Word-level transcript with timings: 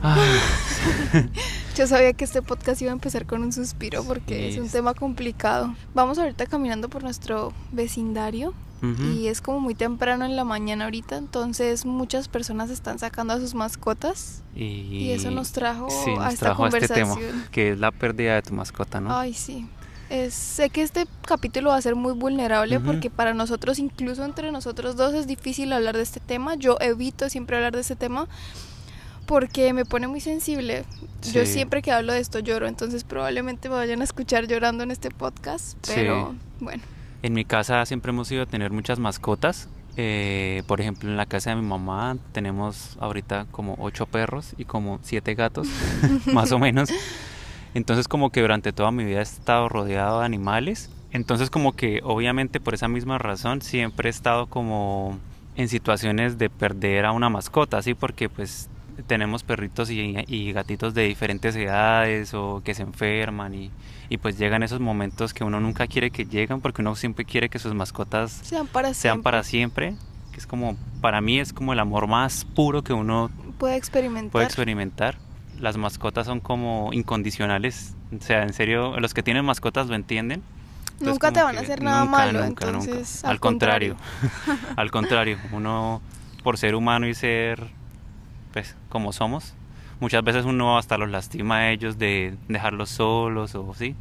Yo 1.76 1.86
sabía 1.86 2.12
que 2.12 2.24
este 2.24 2.42
podcast 2.42 2.80
iba 2.82 2.90
a 2.90 2.94
empezar 2.94 3.26
con 3.26 3.42
un 3.42 3.52
suspiro 3.52 4.02
porque 4.04 4.48
es 4.48 4.58
un 4.58 4.68
tema 4.68 4.94
complicado. 4.94 5.74
Vamos 5.94 6.18
ahorita 6.18 6.46
caminando 6.46 6.88
por 6.88 7.02
nuestro 7.02 7.52
vecindario 7.72 8.54
y 8.82 9.26
es 9.26 9.42
como 9.42 9.60
muy 9.60 9.74
temprano 9.74 10.24
en 10.24 10.36
la 10.36 10.44
mañana 10.44 10.84
ahorita, 10.84 11.18
entonces 11.18 11.84
muchas 11.84 12.28
personas 12.28 12.70
están 12.70 12.98
sacando 12.98 13.34
a 13.34 13.38
sus 13.38 13.54
mascotas 13.54 14.42
y, 14.56 15.10
eso 15.10 15.30
nos 15.30 15.52
trajo 15.52 15.88
a 16.18 16.32
esta 16.32 16.54
conversación. 16.54 17.10
este 17.10 17.26
tema, 17.26 17.48
que 17.50 17.72
es 17.72 17.78
la 17.78 17.90
pérdida 17.90 18.36
de 18.36 18.42
tu 18.42 18.54
mascota, 18.54 18.98
¿no? 18.98 19.14
Ay, 19.14 19.34
sí. 19.34 19.66
sé 20.30 20.70
que 20.70 20.80
este 20.80 21.06
capítulo 21.26 21.70
va 21.70 21.76
a 21.76 21.82
ser 21.82 21.94
muy 21.94 22.14
vulnerable 22.14 22.80
porque 22.80 23.10
para 23.10 23.34
nosotros, 23.34 23.78
incluso 23.78 24.24
entre 24.24 24.50
nosotros 24.50 24.96
dos, 24.96 25.12
es 25.12 25.26
difícil 25.26 25.74
hablar 25.74 25.94
de 25.98 26.02
este 26.02 26.20
tema. 26.20 26.54
Yo 26.54 26.78
evito 26.80 27.28
siempre 27.28 27.56
hablar 27.56 27.74
de 27.74 27.82
este 27.82 27.96
tema 27.96 28.28
porque 29.30 29.72
me 29.72 29.84
pone 29.84 30.08
muy 30.08 30.20
sensible. 30.20 30.82
Yo 31.32 31.46
siempre 31.46 31.82
que 31.82 31.92
hablo 31.92 32.12
de 32.12 32.18
esto 32.18 32.40
lloro, 32.40 32.66
entonces 32.66 33.04
probablemente 33.04 33.68
me 33.68 33.76
vayan 33.76 34.00
a 34.00 34.04
escuchar 34.04 34.48
llorando 34.48 34.82
en 34.82 34.90
este 34.90 35.12
podcast, 35.12 35.78
pero 35.86 36.34
bueno. 36.58 36.82
En 37.22 37.34
mi 37.34 37.44
casa 37.44 37.86
siempre 37.86 38.10
hemos 38.10 38.28
ido 38.32 38.42
a 38.42 38.46
tener 38.46 38.72
muchas 38.72 38.98
mascotas. 38.98 39.68
Eh, 39.96 40.64
por 40.66 40.80
ejemplo, 40.80 41.08
en 41.08 41.16
la 41.16 41.26
casa 41.26 41.50
de 41.50 41.56
mi 41.56 41.62
mamá 41.62 42.16
tenemos 42.32 42.96
ahorita 42.98 43.46
como 43.52 43.76
ocho 43.78 44.06
perros 44.06 44.54
y 44.58 44.64
como 44.64 44.98
siete 45.02 45.36
gatos, 45.36 45.68
más 46.32 46.50
o 46.50 46.58
menos. 46.58 46.90
Entonces 47.72 48.08
como 48.08 48.30
que 48.30 48.40
durante 48.40 48.72
toda 48.72 48.90
mi 48.90 49.04
vida 49.04 49.20
he 49.20 49.22
estado 49.22 49.68
rodeado 49.68 50.18
de 50.18 50.26
animales. 50.26 50.90
Entonces 51.12 51.50
como 51.50 51.76
que 51.76 52.00
obviamente 52.02 52.58
por 52.58 52.74
esa 52.74 52.88
misma 52.88 53.16
razón 53.18 53.62
siempre 53.62 54.08
he 54.08 54.10
estado 54.10 54.48
como 54.48 55.20
en 55.54 55.68
situaciones 55.68 56.36
de 56.36 56.50
perder 56.50 57.04
a 57.04 57.12
una 57.12 57.28
mascota, 57.28 57.78
así 57.78 57.94
porque 57.94 58.28
pues 58.28 58.68
tenemos 59.06 59.42
perritos 59.42 59.90
y, 59.90 60.52
gatitos 60.52 60.94
de 60.94 61.02
diferentes 61.04 61.54
edades 61.56 62.34
o 62.34 62.62
que 62.64 62.74
se 62.74 62.82
enferman 62.82 63.54
y, 63.54 63.70
pues 64.18 64.38
llegan 64.38 64.62
esos 64.62 64.80
momentos 64.80 65.32
que 65.32 65.44
uno 65.44 65.60
nunca 65.60 65.86
quiere 65.86 66.10
que 66.10 66.24
lleguen 66.24 66.60
porque 66.60 66.82
uno 66.82 66.96
siempre 66.96 67.24
quiere 67.24 67.48
que 67.48 67.58
sus 67.58 67.74
mascotas 67.74 68.40
sean 68.42 68.66
para 68.66 68.88
sean 68.88 69.14
siempre. 69.14 69.22
para 69.22 69.42
siempre 69.44 69.94
que 70.32 70.38
es 70.38 70.46
como 70.46 70.76
para 71.00 71.20
mí 71.20 71.38
es 71.38 71.52
como 71.52 71.72
el 71.72 71.78
amor 71.78 72.08
más 72.08 72.44
puro 72.44 72.82
que 72.82 72.92
uno 72.92 73.30
puede 73.58 73.76
experimentar. 73.76 74.32
puede 74.32 74.46
experimentar. 74.46 75.16
Las 75.60 75.76
mascotas 75.76 76.26
son 76.26 76.40
como 76.40 76.90
incondicionales 76.92 77.94
o 78.18 78.20
sea 78.20 78.42
en 78.42 78.52
serio 78.52 78.98
los 78.98 79.14
que 79.14 79.22
tienen 79.22 79.44
mascotas 79.44 79.86
lo 79.86 79.94
entienden. 79.94 80.42
Nunca 80.98 81.32
te 81.32 81.42
van 81.42 81.56
a 81.56 81.60
hacer 81.60 81.82
nada 81.82 82.04
malo 82.04 82.44
entonces 82.44 83.24
al, 83.24 83.38
contrario. 83.38 83.96
Al 84.76 84.90
contrario 84.90 85.38
uno 85.52 86.02
por 86.42 86.58
ser 86.58 86.74
humano 86.74 87.06
y 87.06 87.14
ser 87.14 87.79
pues 88.52 88.76
como 88.88 89.12
somos, 89.12 89.54
muchas 90.00 90.24
veces 90.24 90.44
uno 90.44 90.78
hasta 90.78 90.98
los 90.98 91.10
lastima 91.10 91.56
a 91.56 91.70
ellos 91.70 91.98
de 91.98 92.34
dejarlos 92.48 92.90
solos 92.90 93.54
o 93.54 93.74
sí. 93.74 93.94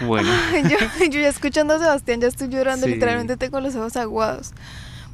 Bueno. 0.00 0.30
yo, 0.70 0.78
yo, 1.10 1.20
ya 1.20 1.28
escuchando 1.28 1.74
a 1.74 1.78
Sebastián 1.78 2.20
ya 2.20 2.28
estoy 2.28 2.48
llorando, 2.48 2.86
literalmente 2.86 3.36
tengo 3.36 3.60
los 3.60 3.74
ojos 3.76 3.96
aguados. 3.96 4.52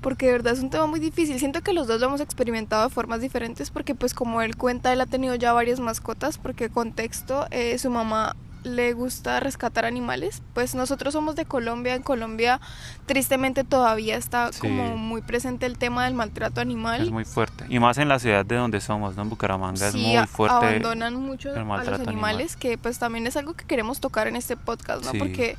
Porque 0.00 0.26
de 0.26 0.32
verdad 0.32 0.54
es 0.54 0.58
un 0.58 0.70
tema 0.70 0.86
muy 0.86 0.98
difícil. 0.98 1.38
Siento 1.38 1.60
que 1.60 1.72
los 1.72 1.86
dos 1.86 2.00
lo 2.00 2.08
hemos 2.08 2.20
experimentado 2.20 2.88
de 2.88 2.90
formas 2.92 3.20
diferentes 3.20 3.70
porque 3.70 3.94
pues 3.94 4.14
como 4.14 4.42
él 4.42 4.56
cuenta, 4.56 4.92
él 4.92 5.00
ha 5.00 5.06
tenido 5.06 5.36
ya 5.36 5.52
varias 5.52 5.78
mascotas 5.78 6.38
porque 6.38 6.70
contexto, 6.70 7.46
eh, 7.52 7.78
su 7.78 7.88
mamá 7.88 8.34
le 8.62 8.92
gusta 8.92 9.40
rescatar 9.40 9.84
animales. 9.84 10.42
Pues 10.54 10.74
nosotros 10.74 11.12
somos 11.12 11.36
de 11.36 11.44
Colombia, 11.44 11.94
en 11.94 12.02
Colombia 12.02 12.60
tristemente 13.06 13.64
todavía 13.64 14.16
está 14.16 14.50
como 14.60 14.96
muy 14.96 15.22
presente 15.22 15.66
el 15.66 15.78
tema 15.78 16.04
del 16.04 16.14
maltrato 16.14 16.60
animal. 16.60 17.02
Es 17.02 17.10
muy 17.10 17.24
fuerte. 17.24 17.66
Y 17.68 17.78
más 17.78 17.98
en 17.98 18.08
la 18.08 18.18
ciudad 18.18 18.44
de 18.44 18.56
donde 18.56 18.80
somos, 18.80 19.16
¿no? 19.16 19.22
En 19.22 19.30
Bucaramanga 19.30 19.88
es 19.88 19.94
muy 19.94 20.26
fuerte. 20.26 20.56
abandonan 20.56 21.14
mucho 21.14 21.50
a 21.52 21.84
los 21.84 22.00
animales, 22.00 22.56
que 22.56 22.78
pues 22.78 22.98
también 22.98 23.26
es 23.26 23.36
algo 23.36 23.54
que 23.54 23.64
queremos 23.64 24.00
tocar 24.00 24.26
en 24.26 24.36
este 24.36 24.56
podcast, 24.56 25.04
¿no? 25.04 25.12
Porque 25.18 25.56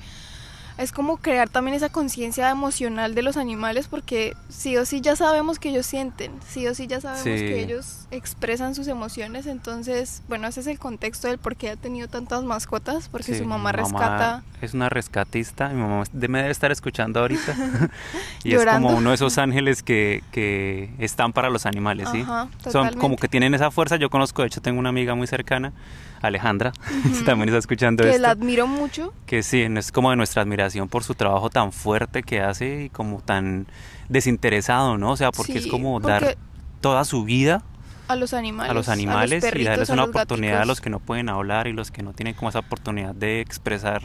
es 0.77 0.91
como 0.91 1.17
crear 1.17 1.49
también 1.49 1.75
esa 1.75 1.89
conciencia 1.89 2.49
emocional 2.49 3.15
de 3.15 3.21
los 3.21 3.37
animales 3.37 3.87
porque 3.87 4.35
sí 4.49 4.75
o 4.77 4.85
sí 4.85 5.01
ya 5.01 5.15
sabemos 5.15 5.59
que 5.59 5.69
ellos 5.69 5.85
sienten, 5.85 6.31
sí 6.47 6.67
o 6.67 6.73
sí 6.73 6.87
ya 6.87 6.99
sabemos 7.01 7.23
que 7.23 7.61
ellos 7.61 8.07
expresan 8.11 8.75
sus 8.75 8.87
emociones, 8.87 9.45
entonces, 9.45 10.23
bueno, 10.27 10.47
ese 10.47 10.61
es 10.61 10.67
el 10.67 10.79
contexto 10.79 11.27
del 11.27 11.37
por 11.37 11.55
qué 11.55 11.71
ha 11.71 11.75
tenido 11.75 12.07
tantas 12.07 12.43
mascotas, 12.43 13.09
porque 13.09 13.37
su 13.37 13.45
mamá, 13.45 13.71
rescata... 13.71 14.43
Es 14.61 14.73
una 14.73 14.89
rescatista, 14.89 15.69
mi 15.69 15.81
mamá 15.81 16.03
me 16.13 16.39
debe 16.39 16.51
estar 16.51 16.71
escuchando 16.71 17.19
ahorita. 17.19 17.55
Y 18.43 18.55
es 18.55 18.65
como 18.65 18.89
uno 18.89 19.09
de 19.09 19.15
esos 19.15 19.37
ángeles 19.37 19.83
que, 19.83 20.23
que 20.31 20.89
están 20.99 21.33
para 21.33 21.49
los 21.49 21.65
animales, 21.65 22.09
¿sí? 22.11 22.25
Son 22.69 22.93
como 22.95 23.15
que 23.17 23.27
tienen 23.27 23.53
esa 23.53 23.71
fuerza, 23.71 23.95
yo 23.97 24.09
conozco, 24.09 24.41
de 24.41 24.47
hecho 24.47 24.61
tengo 24.61 24.79
una 24.79 24.89
amiga 24.89 25.15
muy 25.15 25.27
cercana 25.27 25.73
Alejandra, 26.21 26.71
también 27.25 27.49
está 27.49 27.59
escuchando 27.59 28.03
esto. 28.03 28.13
Que 28.13 28.19
la 28.19 28.31
admiro 28.31 28.65
mucho. 28.65 29.13
Que 29.25 29.43
sí, 29.43 29.61
es 29.61 29.91
como 29.91 30.09
de 30.09 30.15
nuestra 30.15 30.41
admiración 30.41 30.62
por 30.89 31.03
su 31.03 31.15
trabajo 31.15 31.49
tan 31.49 31.71
fuerte 31.71 32.23
que 32.23 32.41
hace 32.41 32.85
y 32.85 32.89
como 32.89 33.21
tan 33.21 33.67
desinteresado, 34.09 34.97
¿no? 34.97 35.11
O 35.11 35.17
sea, 35.17 35.31
porque 35.31 35.57
es 35.57 35.67
como 35.67 35.99
dar 35.99 36.37
toda 36.81 37.05
su 37.05 37.23
vida 37.23 37.63
a 38.07 38.15
los 38.15 38.33
animales. 38.33 38.71
A 38.71 38.73
los 38.73 38.89
animales 38.89 39.43
y 39.55 39.63
darles 39.63 39.89
una 39.89 40.03
oportunidad 40.03 40.61
a 40.61 40.65
los 40.65 40.81
que 40.81 40.89
no 40.89 40.99
pueden 40.99 41.29
hablar 41.29 41.67
y 41.67 41.73
los 41.73 41.89
que 41.89 42.03
no 42.03 42.13
tienen 42.13 42.33
como 42.33 42.49
esa 42.49 42.59
oportunidad 42.59 43.15
de 43.15 43.39
expresar 43.39 44.01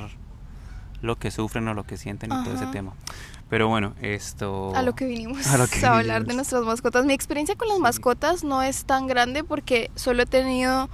lo 1.02 1.16
que 1.16 1.30
sufren 1.30 1.66
o 1.68 1.74
lo 1.74 1.84
que 1.84 1.97
sienten 1.97 2.30
y 2.32 2.44
todo 2.44 2.54
ese 2.54 2.66
tema. 2.66 2.92
Pero 3.48 3.68
bueno, 3.68 3.94
esto... 4.02 4.74
A 4.74 4.82
lo 4.82 4.94
que 4.94 5.06
vinimos 5.06 5.47
a, 5.52 5.58
lo 5.58 5.66
que 5.66 5.84
a 5.86 5.98
hablar 5.98 6.26
de 6.26 6.34
nuestras 6.34 6.62
mascotas. 6.62 7.04
Mi 7.06 7.12
experiencia 7.12 7.56
con 7.56 7.68
las 7.68 7.78
mascotas 7.78 8.44
no 8.44 8.62
es 8.62 8.84
tan 8.84 9.06
grande 9.06 9.42
porque 9.42 9.91
solo 9.94 10.22
he 10.22 10.26
tenido 10.26 10.88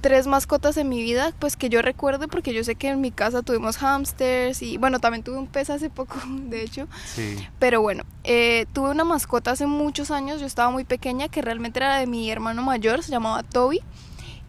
tres 0.00 0.26
mascotas 0.26 0.76
en 0.76 0.88
mi 0.88 1.02
vida, 1.02 1.32
pues 1.38 1.56
que 1.56 1.68
yo 1.68 1.82
recuerde, 1.82 2.28
porque 2.28 2.52
yo 2.52 2.64
sé 2.64 2.74
que 2.74 2.88
en 2.88 3.00
mi 3.00 3.10
casa 3.10 3.42
tuvimos 3.42 3.76
hamsters 3.78 4.62
y 4.62 4.78
bueno, 4.78 5.00
también 5.00 5.22
tuve 5.22 5.38
un 5.38 5.46
pez 5.46 5.70
hace 5.70 5.90
poco, 5.90 6.16
de 6.28 6.62
hecho. 6.62 6.88
Sí. 7.14 7.36
Pero 7.58 7.82
bueno, 7.82 8.04
eh, 8.24 8.66
tuve 8.72 8.90
una 8.90 9.04
mascota 9.04 9.50
hace 9.52 9.66
muchos 9.66 10.10
años, 10.10 10.40
yo 10.40 10.46
estaba 10.46 10.70
muy 10.70 10.84
pequeña, 10.84 11.28
que 11.28 11.42
realmente 11.42 11.78
era 11.78 11.98
de 11.98 12.06
mi 12.06 12.30
hermano 12.30 12.62
mayor, 12.62 13.02
se 13.02 13.10
llamaba 13.10 13.42
Toby 13.42 13.82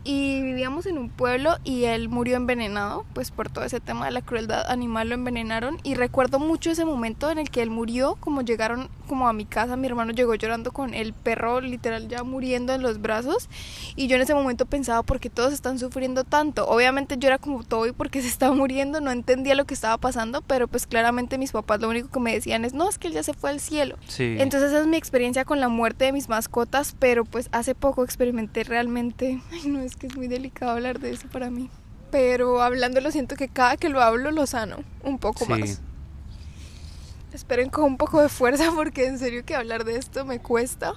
y 0.03 0.41
vivíamos 0.41 0.85
en 0.85 0.97
un 0.97 1.09
pueblo 1.09 1.57
y 1.63 1.85
él 1.85 2.09
murió 2.09 2.37
envenenado, 2.37 3.05
pues 3.13 3.31
por 3.31 3.49
todo 3.49 3.63
ese 3.65 3.79
tema 3.79 4.05
de 4.05 4.11
la 4.11 4.21
crueldad 4.21 4.69
animal 4.69 5.09
lo 5.09 5.15
envenenaron. 5.15 5.77
Y 5.83 5.95
recuerdo 5.95 6.39
mucho 6.39 6.71
ese 6.71 6.85
momento 6.85 7.29
en 7.29 7.37
el 7.37 7.49
que 7.49 7.61
él 7.61 7.69
murió, 7.69 8.17
como 8.19 8.41
llegaron 8.41 8.89
como 9.07 9.27
a 9.27 9.33
mi 9.33 9.45
casa, 9.45 9.75
mi 9.75 9.87
hermano 9.87 10.13
llegó 10.13 10.35
llorando 10.35 10.71
con 10.71 10.93
el 10.93 11.13
perro 11.13 11.61
literal 11.61 12.07
ya 12.07 12.23
muriendo 12.23 12.73
en 12.73 12.81
los 12.81 13.01
brazos. 13.01 13.49
Y 13.95 14.07
yo 14.07 14.15
en 14.15 14.21
ese 14.21 14.33
momento 14.33 14.65
pensaba 14.65 15.03
porque 15.03 15.29
todos 15.29 15.53
están 15.53 15.79
sufriendo 15.79 16.23
tanto, 16.23 16.67
obviamente 16.67 17.17
yo 17.17 17.27
era 17.27 17.37
como 17.37 17.63
Toby 17.63 17.91
porque 17.91 18.21
se 18.21 18.27
estaba 18.27 18.55
muriendo, 18.55 19.01
no 19.01 19.11
entendía 19.11 19.55
lo 19.55 19.65
que 19.65 19.73
estaba 19.73 19.97
pasando, 19.97 20.41
pero 20.41 20.67
pues 20.67 20.87
claramente 20.87 21.37
mis 21.37 21.51
papás 21.51 21.81
lo 21.81 21.89
único 21.89 22.09
que 22.09 22.19
me 22.19 22.33
decían 22.33 22.65
es 22.65 22.73
no, 22.73 22.89
es 22.89 22.97
que 22.97 23.07
él 23.07 23.13
ya 23.13 23.23
se 23.23 23.33
fue 23.33 23.49
al 23.49 23.59
cielo. 23.59 23.97
Entonces 24.17 24.69
esa 24.69 24.81
es 24.81 24.87
mi 24.87 24.97
experiencia 24.97 25.45
con 25.45 25.59
la 25.59 25.67
muerte 25.67 26.05
de 26.05 26.11
mis 26.11 26.29
mascotas, 26.29 26.95
pero 26.97 27.25
pues 27.25 27.49
hace 27.51 27.75
poco 27.75 28.03
experimenté 28.03 28.63
realmente, 28.63 29.41
ay 29.51 29.63
no, 29.65 29.81
es 29.81 29.90
que 29.95 30.07
es 30.07 30.15
muy 30.15 30.27
delicado 30.27 30.71
hablar 30.71 30.99
de 30.99 31.11
eso 31.11 31.27
para 31.29 31.49
mí. 31.49 31.69
Pero 32.11 32.61
hablándolo 32.61 33.11
siento 33.11 33.35
que 33.35 33.47
cada 33.47 33.77
que 33.77 33.89
lo 33.89 34.01
hablo 34.01 34.31
lo 34.31 34.45
sano 34.45 34.83
un 35.03 35.17
poco 35.17 35.45
más. 35.45 35.81
Esperen 37.33 37.69
con 37.69 37.85
un 37.85 37.97
poco 37.97 38.21
de 38.21 38.29
fuerza 38.29 38.71
porque 38.75 39.05
en 39.05 39.17
serio 39.17 39.45
que 39.45 39.55
hablar 39.55 39.85
de 39.85 39.95
esto 39.95 40.25
me 40.25 40.39
cuesta. 40.39 40.93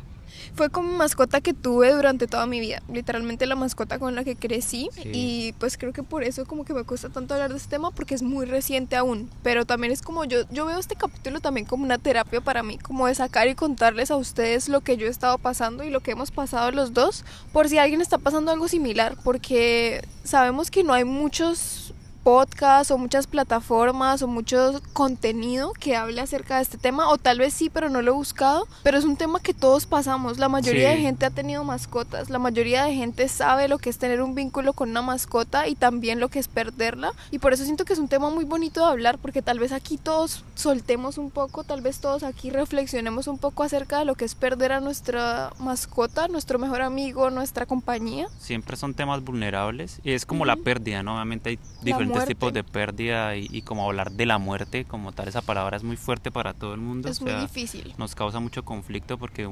Fue 0.55 0.71
como 0.71 0.97
mascota 0.97 1.41
que 1.41 1.55
tuve 1.55 1.93
durante 1.93 2.27
toda 2.27 2.47
mi 2.47 2.61
vida, 2.61 2.83
literalmente 2.93 3.47
la 3.47 3.57
mascota 3.57 3.99
con 3.99 4.15
la 4.15 4.25
que 4.25 4.37
crecí 4.37 4.89
y 5.05 5.53
pues 5.55 5.77
creo 5.77 5.93
que 5.93 6.03
por 6.03 6.23
eso 6.25 6.45
como 6.45 6.65
que 6.65 6.75
me 6.75 6.85
cuesta 6.85 7.09
tanto 7.09 7.35
hablar 7.35 7.51
de 7.51 7.57
este 7.57 7.71
tema 7.71 7.91
porque 7.91 8.15
es 8.15 8.23
muy 8.23 8.47
reciente 8.47 8.97
aún, 8.97 9.31
pero 9.43 9.65
también 9.65 9.93
es 9.93 10.03
como 10.03 10.25
yo 10.25 10.49
yo 10.51 10.67
veo 10.67 10.79
este 10.79 10.97
capítulo 10.97 11.41
también 11.41 11.67
como 11.67 11.85
una 11.85 11.99
terapia 11.99 12.41
para 12.41 12.63
mí, 12.63 12.79
como 12.79 13.07
de 13.07 13.15
sacar 13.15 13.49
y 13.49 13.55
contarles 13.55 14.11
a 14.11 14.17
ustedes 14.17 14.69
lo 14.69 14.81
que 14.81 14.97
yo 14.97 15.07
he 15.07 15.11
estado 15.11 15.39
pasando 15.39 15.85
y 15.85 15.91
lo 15.91 16.01
que 16.01 16.13
hemos 16.13 16.31
pasado 16.31 16.71
los 16.71 16.93
dos, 16.93 17.25
por 17.53 17.69
si 17.69 17.79
alguien 17.79 18.01
está 18.01 18.19
pasando 18.19 18.51
algo 18.51 18.69
similar, 18.69 19.17
porque 19.25 20.07
sabemos 20.25 20.71
que 20.71 20.85
no 20.85 20.93
hay 20.93 21.05
muchos 21.05 21.94
podcast 22.25 22.91
o 22.91 22.97
muchas 22.97 23.27
plataformas 23.27 24.23
o 24.23 24.27
mucho 24.27 24.81
contenido 24.95 25.75
que 25.75 25.95
hable 25.95 26.23
acerca 26.23 26.57
de 26.57 26.63
este 26.63 26.79
tema 26.79 27.11
o 27.11 27.19
tal 27.19 27.39
vez 27.39 27.53
sí 27.53 27.69
pero 27.69 27.91
no 27.91 28.01
lo 28.01 28.13
he 28.13 28.15
buscado 28.15 28.67
pero 28.83 28.97
es 28.97 29.05
un 29.05 29.17
tema 29.17 29.41
que 29.41 29.53
todos 29.53 29.85
pasamos. 29.85 30.39
La 30.39 30.49
mayoría 30.49 30.91
de 30.91 30.97
gente 30.97 31.27
ha 31.27 31.31
tenido 31.31 31.63
mascotas 31.65 32.31
la 32.31 32.39
mayoría 32.39 32.85
de 32.85 32.95
gente 32.95 33.29
sabe 33.29 33.69
lo 33.69 33.79
que 33.79 33.91
es 33.91 33.99
tener 33.99 34.23
un 34.23 34.35
vínculo 34.35 34.73
con 34.73 34.89
una 34.89 35.03
mascota 35.03 35.69
y 35.69 35.75
también 35.75 36.19
lo 36.19 36.31
que 36.31 36.39
es 36.39 36.49
perderla 36.49 37.13
y 37.31 37.39
por 37.39 37.53
eso 37.53 37.65
siento 37.65 37.85
que 37.85 37.93
es 37.93 37.99
un 37.99 38.09
tema 38.09 38.31
muy 38.31 38.47
bonito 38.47 38.81
de 38.81 38.87
hablar 38.87 39.19
porque 39.19 39.43
tal 39.43 39.59
vez 39.59 39.73
aquí 39.73 39.99
todos 39.99 40.45
soltemos 40.55 41.19
un 41.19 41.31
poco 41.31 41.63
tal 41.63 41.83
vez 41.83 42.01
todos 42.01 42.23
aquí 42.23 42.49
reflexionemos 42.49 43.29
un 43.29 43.37
poco 43.37 43.63
acerca 43.63 43.99
de 43.99 44.07
lo 44.07 44.15
que 44.15 44.25
es 44.25 44.35
perder 44.35 44.73
a 44.73 44.81
nuestra 44.81 45.53
mascota 45.59 46.27
nuestro 46.29 46.59
mejor 46.59 46.81
amigo 46.81 47.29
nuestra 47.29 47.67
compañía. 47.67 48.29
Siempre 48.39 48.79
son 48.79 48.95
temas 48.95 49.23
vulnerables 49.23 50.01
y 50.03 50.13
es 50.13 50.25
como 50.25 50.47
la 50.47 50.57
pérdida 50.57 51.03
¿no? 51.03 51.17
obviamente 51.17 51.51
hay 51.51 51.59
diferentes 51.83 52.14
diferentes 52.15 52.29
tipos 52.29 52.53
de 52.53 52.65
pérdida 52.65 53.37
y, 53.37 53.63
como 53.63 53.85
hablar 53.85 54.13
de 54.13 54.27
la 54.27 54.39
muerte 54.39 54.85
como 54.85 55.13
tal, 55.13 55.29
esa 55.29 55.43
palabra 55.43 55.77
es 55.77 55.83
muy 55.83 55.97
fuerte 55.97 56.31
para 56.31 56.55
todo 56.55 56.75
el 56.75 56.81
mundo. 56.81 57.09
Es 57.09 57.21
muy 57.21 57.33
difícil. 57.35 57.95
Nos 57.99 58.15
causa 58.15 58.41
mucho 58.41 58.65
conflicto 58.65 59.19
porque 59.19 59.49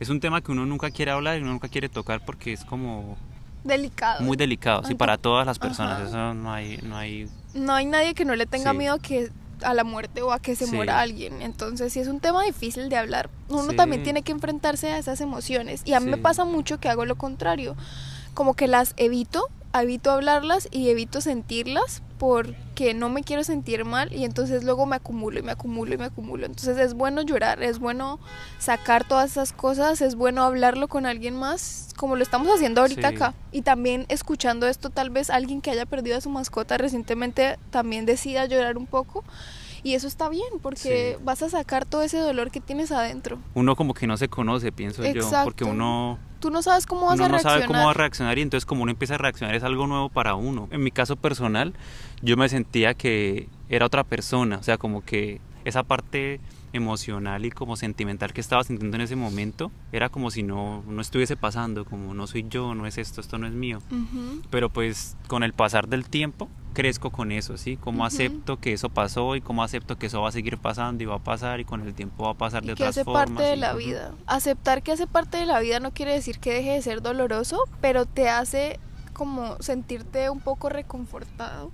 es 0.00 0.08
un 0.08 0.20
tema 0.20 0.40
que 0.40 0.52
uno 0.52 0.66
nunca 0.66 0.90
quiere 0.90 1.10
hablar 1.10 1.38
y 1.38 1.42
uno 1.42 1.52
nunca 1.52 1.68
quiere 1.68 1.88
tocar 1.88 2.24
porque 2.24 2.52
es 2.52 2.64
como... 2.64 3.16
Delicado. 3.64 4.22
Muy 4.22 4.36
delicado, 4.36 4.82
sí, 4.84 4.94
para 4.94 5.18
todas 5.18 5.46
las 5.46 5.58
personas. 5.58 6.08
Eso 6.08 6.34
no 6.34 6.52
hay, 6.52 6.78
no 6.82 6.96
hay... 6.96 7.28
No 7.54 7.74
hay 7.74 7.86
nadie 7.86 8.14
que 8.14 8.24
no 8.24 8.34
le 8.34 8.46
tenga 8.46 8.72
miedo 8.72 8.98
que 8.98 9.30
a 9.62 9.74
la 9.74 9.84
muerte 9.84 10.22
o 10.22 10.32
a 10.32 10.40
que 10.40 10.56
se 10.56 10.66
muera 10.66 11.00
alguien. 11.00 11.42
Entonces, 11.42 11.92
sí 11.92 12.00
es 12.00 12.08
un 12.08 12.20
tema 12.20 12.42
difícil 12.42 12.88
de 12.88 12.96
hablar. 12.96 13.30
Uno 13.48 13.72
también 13.74 14.02
tiene 14.02 14.22
que 14.22 14.32
enfrentarse 14.32 14.90
a 14.90 14.98
esas 14.98 15.20
emociones. 15.20 15.82
Y 15.84 15.94
a 15.94 16.00
mí 16.00 16.10
me 16.10 16.18
pasa 16.18 16.44
mucho 16.44 16.78
que 16.78 16.88
hago 16.88 17.04
lo 17.04 17.16
contrario. 17.16 17.76
Como 18.34 18.54
que 18.54 18.66
las 18.66 18.94
evito 18.96 19.48
evito 19.74 20.10
hablarlas 20.10 20.68
y 20.70 20.90
evito 20.90 21.20
sentirlas 21.20 22.02
porque 22.18 22.94
no 22.94 23.08
me 23.08 23.24
quiero 23.24 23.42
sentir 23.42 23.84
mal 23.84 24.12
y 24.12 24.24
entonces 24.24 24.62
luego 24.62 24.86
me 24.86 24.94
acumulo 24.96 25.40
y 25.40 25.42
me 25.42 25.52
acumulo 25.52 25.94
y 25.94 25.98
me 25.98 26.04
acumulo. 26.04 26.46
Entonces 26.46 26.78
es 26.78 26.94
bueno 26.94 27.22
llorar, 27.22 27.62
es 27.62 27.78
bueno 27.78 28.20
sacar 28.58 29.06
todas 29.06 29.32
esas 29.32 29.52
cosas, 29.52 30.00
es 30.00 30.14
bueno 30.14 30.44
hablarlo 30.44 30.86
con 30.88 31.04
alguien 31.06 31.36
más 31.36 31.88
como 31.96 32.16
lo 32.16 32.22
estamos 32.22 32.48
haciendo 32.48 32.80
ahorita 32.80 33.08
acá. 33.08 33.34
Y 33.50 33.62
también 33.62 34.06
escuchando 34.08 34.68
esto 34.68 34.90
tal 34.90 35.10
vez 35.10 35.30
alguien 35.30 35.60
que 35.60 35.70
haya 35.70 35.86
perdido 35.86 36.16
a 36.16 36.20
su 36.20 36.30
mascota 36.30 36.78
recientemente 36.78 37.58
también 37.70 38.06
decida 38.06 38.46
llorar 38.46 38.76
un 38.76 38.86
poco. 38.86 39.24
Y 39.84 39.94
eso 39.94 40.06
está 40.06 40.28
bien, 40.28 40.60
porque 40.62 41.18
vas 41.24 41.42
a 41.42 41.48
sacar 41.48 41.84
todo 41.84 42.02
ese 42.02 42.18
dolor 42.18 42.52
que 42.52 42.60
tienes 42.60 42.92
adentro. 42.92 43.40
Uno 43.54 43.74
como 43.74 43.94
que 43.94 44.06
no 44.06 44.16
se 44.16 44.28
conoce, 44.28 44.70
pienso 44.70 45.04
yo, 45.04 45.28
porque 45.42 45.64
uno 45.64 46.20
tú 46.42 46.50
no 46.50 46.60
sabes 46.60 46.86
cómo 46.86 47.06
vas 47.06 47.20
a 47.20 47.28
reaccionar. 47.28 47.44
no 47.44 47.50
sabe 47.50 47.66
cómo 47.66 47.84
va 47.84 47.92
a 47.92 47.94
reaccionar 47.94 48.36
y 48.36 48.42
entonces 48.42 48.66
como 48.66 48.82
uno 48.82 48.90
empieza 48.90 49.14
a 49.14 49.18
reaccionar 49.18 49.54
es 49.54 49.62
algo 49.62 49.86
nuevo 49.86 50.08
para 50.08 50.34
uno. 50.34 50.68
En 50.72 50.82
mi 50.82 50.90
caso 50.90 51.14
personal, 51.14 51.72
yo 52.20 52.36
me 52.36 52.48
sentía 52.48 52.94
que 52.94 53.48
era 53.68 53.86
otra 53.86 54.02
persona, 54.02 54.58
o 54.58 54.62
sea, 54.62 54.76
como 54.76 55.04
que 55.04 55.40
esa 55.64 55.84
parte 55.84 56.40
emocional 56.72 57.44
y 57.44 57.50
como 57.50 57.76
sentimental 57.76 58.32
que 58.32 58.40
estaba 58.40 58.64
sintiendo 58.64 58.96
en 58.96 59.02
ese 59.02 59.14
momento 59.14 59.70
era 59.92 60.08
como 60.08 60.30
si 60.32 60.42
no, 60.42 60.82
no 60.88 61.00
estuviese 61.00 61.36
pasando, 61.36 61.84
como 61.84 62.12
no 62.12 62.26
soy 62.26 62.44
yo, 62.48 62.74
no 62.74 62.86
es 62.86 62.98
esto, 62.98 63.20
esto 63.20 63.38
no 63.38 63.46
es 63.46 63.52
mío. 63.52 63.78
Pero 64.50 64.68
pues 64.68 65.16
con 65.28 65.44
el 65.44 65.52
pasar 65.52 65.86
del 65.86 66.08
tiempo 66.08 66.48
crezco 66.72 67.10
con 67.10 67.32
eso, 67.32 67.56
¿sí? 67.56 67.76
Cómo 67.76 68.04
acepto 68.04 68.58
que 68.58 68.72
eso 68.72 68.88
pasó 68.88 69.36
y 69.36 69.40
cómo 69.40 69.62
acepto 69.62 69.96
que 69.96 70.06
eso 70.06 70.20
va 70.22 70.28
a 70.28 70.32
seguir 70.32 70.58
pasando 70.58 71.02
y 71.02 71.06
va 71.06 71.16
a 71.16 71.18
pasar 71.18 71.60
y 71.60 71.64
con 71.64 71.86
el 71.86 71.94
tiempo 71.94 72.24
va 72.24 72.30
a 72.30 72.34
pasar 72.34 72.64
de 72.64 72.72
otras 72.72 72.94
formas. 72.94 73.04
que 73.04 73.20
hace 73.20 73.34
parte 73.34 73.50
de 73.50 73.56
la 73.56 73.74
vida. 73.74 74.12
Aceptar 74.26 74.82
que 74.82 74.92
hace 74.92 75.06
parte 75.06 75.38
de 75.38 75.46
la 75.46 75.60
vida 75.60 75.80
no 75.80 75.92
quiere 75.92 76.12
decir 76.12 76.38
que 76.38 76.52
deje 76.52 76.72
de 76.72 76.82
ser 76.82 77.02
doloroso, 77.02 77.64
pero 77.80 78.06
te 78.06 78.28
hace 78.28 78.78
como 79.12 79.56
sentirte 79.60 80.30
un 80.30 80.40
poco 80.40 80.68
reconfortado. 80.68 81.70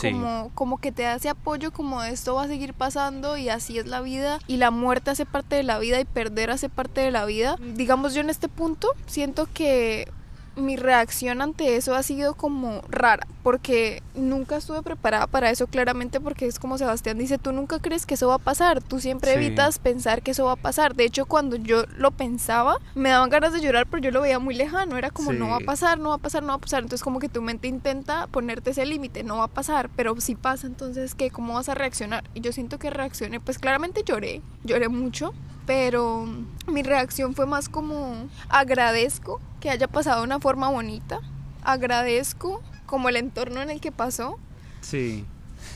Como, 0.00 0.52
como 0.54 0.78
que 0.78 0.92
te 0.92 1.04
hace 1.06 1.28
apoyo 1.28 1.72
como 1.72 2.04
esto 2.04 2.36
va 2.36 2.44
a 2.44 2.46
seguir 2.46 2.74
pasando 2.74 3.36
y 3.36 3.48
así 3.48 3.76
es 3.76 3.88
la 3.88 4.00
vida 4.00 4.38
y 4.46 4.58
la 4.58 4.70
muerte 4.70 5.10
hace 5.10 5.26
parte 5.26 5.56
de 5.56 5.64
la 5.64 5.80
vida 5.80 5.98
y 5.98 6.04
perder 6.04 6.50
hace 6.50 6.68
parte 6.68 7.00
de 7.00 7.10
la 7.10 7.24
vida. 7.24 7.56
Digamos 7.74 8.14
yo 8.14 8.20
en 8.20 8.30
este 8.30 8.48
punto 8.48 8.88
siento 9.06 9.48
que 9.52 10.08
mi 10.56 10.76
reacción 10.76 11.42
ante 11.42 11.76
eso 11.76 11.94
ha 11.94 12.02
sido 12.02 12.34
como 12.34 12.82
rara, 12.88 13.26
porque 13.42 14.02
nunca 14.14 14.56
estuve 14.56 14.82
preparada 14.82 15.26
para 15.26 15.50
eso 15.50 15.66
claramente, 15.66 16.20
porque 16.20 16.46
es 16.46 16.58
como 16.58 16.78
Sebastián 16.78 17.18
dice, 17.18 17.38
tú 17.38 17.52
nunca 17.52 17.78
crees 17.78 18.06
que 18.06 18.14
eso 18.14 18.28
va 18.28 18.34
a 18.34 18.38
pasar, 18.38 18.82
tú 18.82 19.00
siempre 19.00 19.34
evitas 19.34 19.78
pensar 19.78 20.22
que 20.22 20.32
eso 20.32 20.44
va 20.44 20.52
a 20.52 20.56
pasar. 20.56 20.94
De 20.94 21.04
hecho, 21.04 21.26
cuando 21.26 21.56
yo 21.56 21.84
lo 21.96 22.10
pensaba, 22.10 22.78
me 22.94 23.10
daban 23.10 23.30
ganas 23.30 23.52
de 23.52 23.60
llorar, 23.60 23.86
pero 23.86 24.02
yo 24.02 24.10
lo 24.10 24.20
veía 24.20 24.38
muy 24.38 24.54
lejano, 24.54 24.96
era 24.96 25.10
como, 25.10 25.32
no 25.32 25.48
va 25.48 25.56
a 25.56 25.60
pasar, 25.60 25.98
no 25.98 26.10
va 26.10 26.16
a 26.16 26.18
pasar, 26.18 26.42
no 26.42 26.48
va 26.48 26.54
a 26.54 26.58
pasar. 26.58 26.82
Entonces 26.82 27.02
como 27.02 27.18
que 27.18 27.28
tu 27.28 27.42
mente 27.42 27.68
intenta 27.68 28.26
ponerte 28.26 28.70
ese 28.70 28.84
límite, 28.86 29.22
no 29.22 29.38
va 29.38 29.44
a 29.44 29.48
pasar, 29.48 29.90
pero 29.96 30.20
si 30.20 30.34
pasa, 30.34 30.66
entonces, 30.66 31.14
¿qué? 31.14 31.30
¿Cómo 31.30 31.54
vas 31.54 31.68
a 31.68 31.74
reaccionar? 31.74 32.24
Y 32.34 32.40
yo 32.40 32.52
siento 32.52 32.78
que 32.78 32.90
reaccioné, 32.90 33.40
pues 33.40 33.58
claramente 33.58 34.02
lloré, 34.04 34.42
lloré 34.64 34.88
mucho, 34.88 35.32
pero 35.66 36.26
mi 36.66 36.82
reacción 36.82 37.34
fue 37.34 37.46
más 37.46 37.68
como 37.68 38.28
agradezco 38.48 39.40
que 39.60 39.70
haya 39.70 39.86
pasado 39.86 40.20
de 40.20 40.24
una 40.24 40.40
forma 40.40 40.68
bonita, 40.70 41.20
agradezco 41.62 42.62
como 42.86 43.08
el 43.08 43.16
entorno 43.16 43.60
en 43.60 43.70
el 43.70 43.80
que 43.80 43.92
pasó. 43.92 44.38
Sí, 44.80 45.24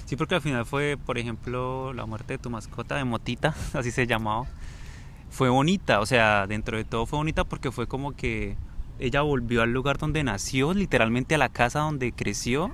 sí, 0.06 0.16
porque 0.16 0.34
al 0.34 0.40
final 0.40 0.64
fue, 0.64 0.96
por 0.96 1.18
ejemplo, 1.18 1.92
la 1.92 2.06
muerte 2.06 2.34
de 2.34 2.38
tu 2.38 2.50
mascota, 2.50 2.96
de 2.96 3.04
Motita, 3.04 3.54
así 3.74 3.90
se 3.90 4.06
llamaba, 4.06 4.46
fue 5.30 5.48
bonita, 5.50 6.00
o 6.00 6.06
sea, 6.06 6.46
dentro 6.46 6.76
de 6.76 6.84
todo 6.84 7.06
fue 7.06 7.18
bonita 7.18 7.44
porque 7.44 7.70
fue 7.70 7.86
como 7.86 8.12
que 8.12 8.56
ella 8.98 9.22
volvió 9.22 9.62
al 9.62 9.72
lugar 9.72 9.98
donde 9.98 10.24
nació, 10.24 10.72
literalmente 10.72 11.34
a 11.34 11.38
la 11.38 11.48
casa 11.48 11.80
donde 11.80 12.12
creció, 12.12 12.72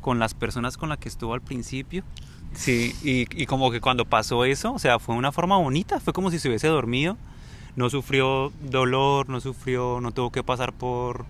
con 0.00 0.18
las 0.18 0.34
personas 0.34 0.76
con 0.76 0.90
las 0.90 0.98
que 0.98 1.08
estuvo 1.08 1.34
al 1.34 1.40
principio. 1.40 2.04
Sí, 2.52 2.94
y, 3.02 3.42
y, 3.42 3.46
como 3.46 3.72
que 3.72 3.80
cuando 3.80 4.04
pasó 4.04 4.44
eso, 4.44 4.74
o 4.74 4.78
sea, 4.78 5.00
fue 5.00 5.16
una 5.16 5.32
forma 5.32 5.56
bonita, 5.56 5.98
fue 5.98 6.12
como 6.12 6.30
si 6.30 6.38
se 6.38 6.48
hubiese 6.48 6.68
dormido, 6.68 7.16
no 7.76 7.90
sufrió 7.90 8.52
dolor, 8.62 9.28
no 9.28 9.40
sufrió, 9.40 10.00
no 10.00 10.12
tuvo 10.12 10.30
que 10.30 10.42
pasar 10.42 10.72
por 10.72 11.26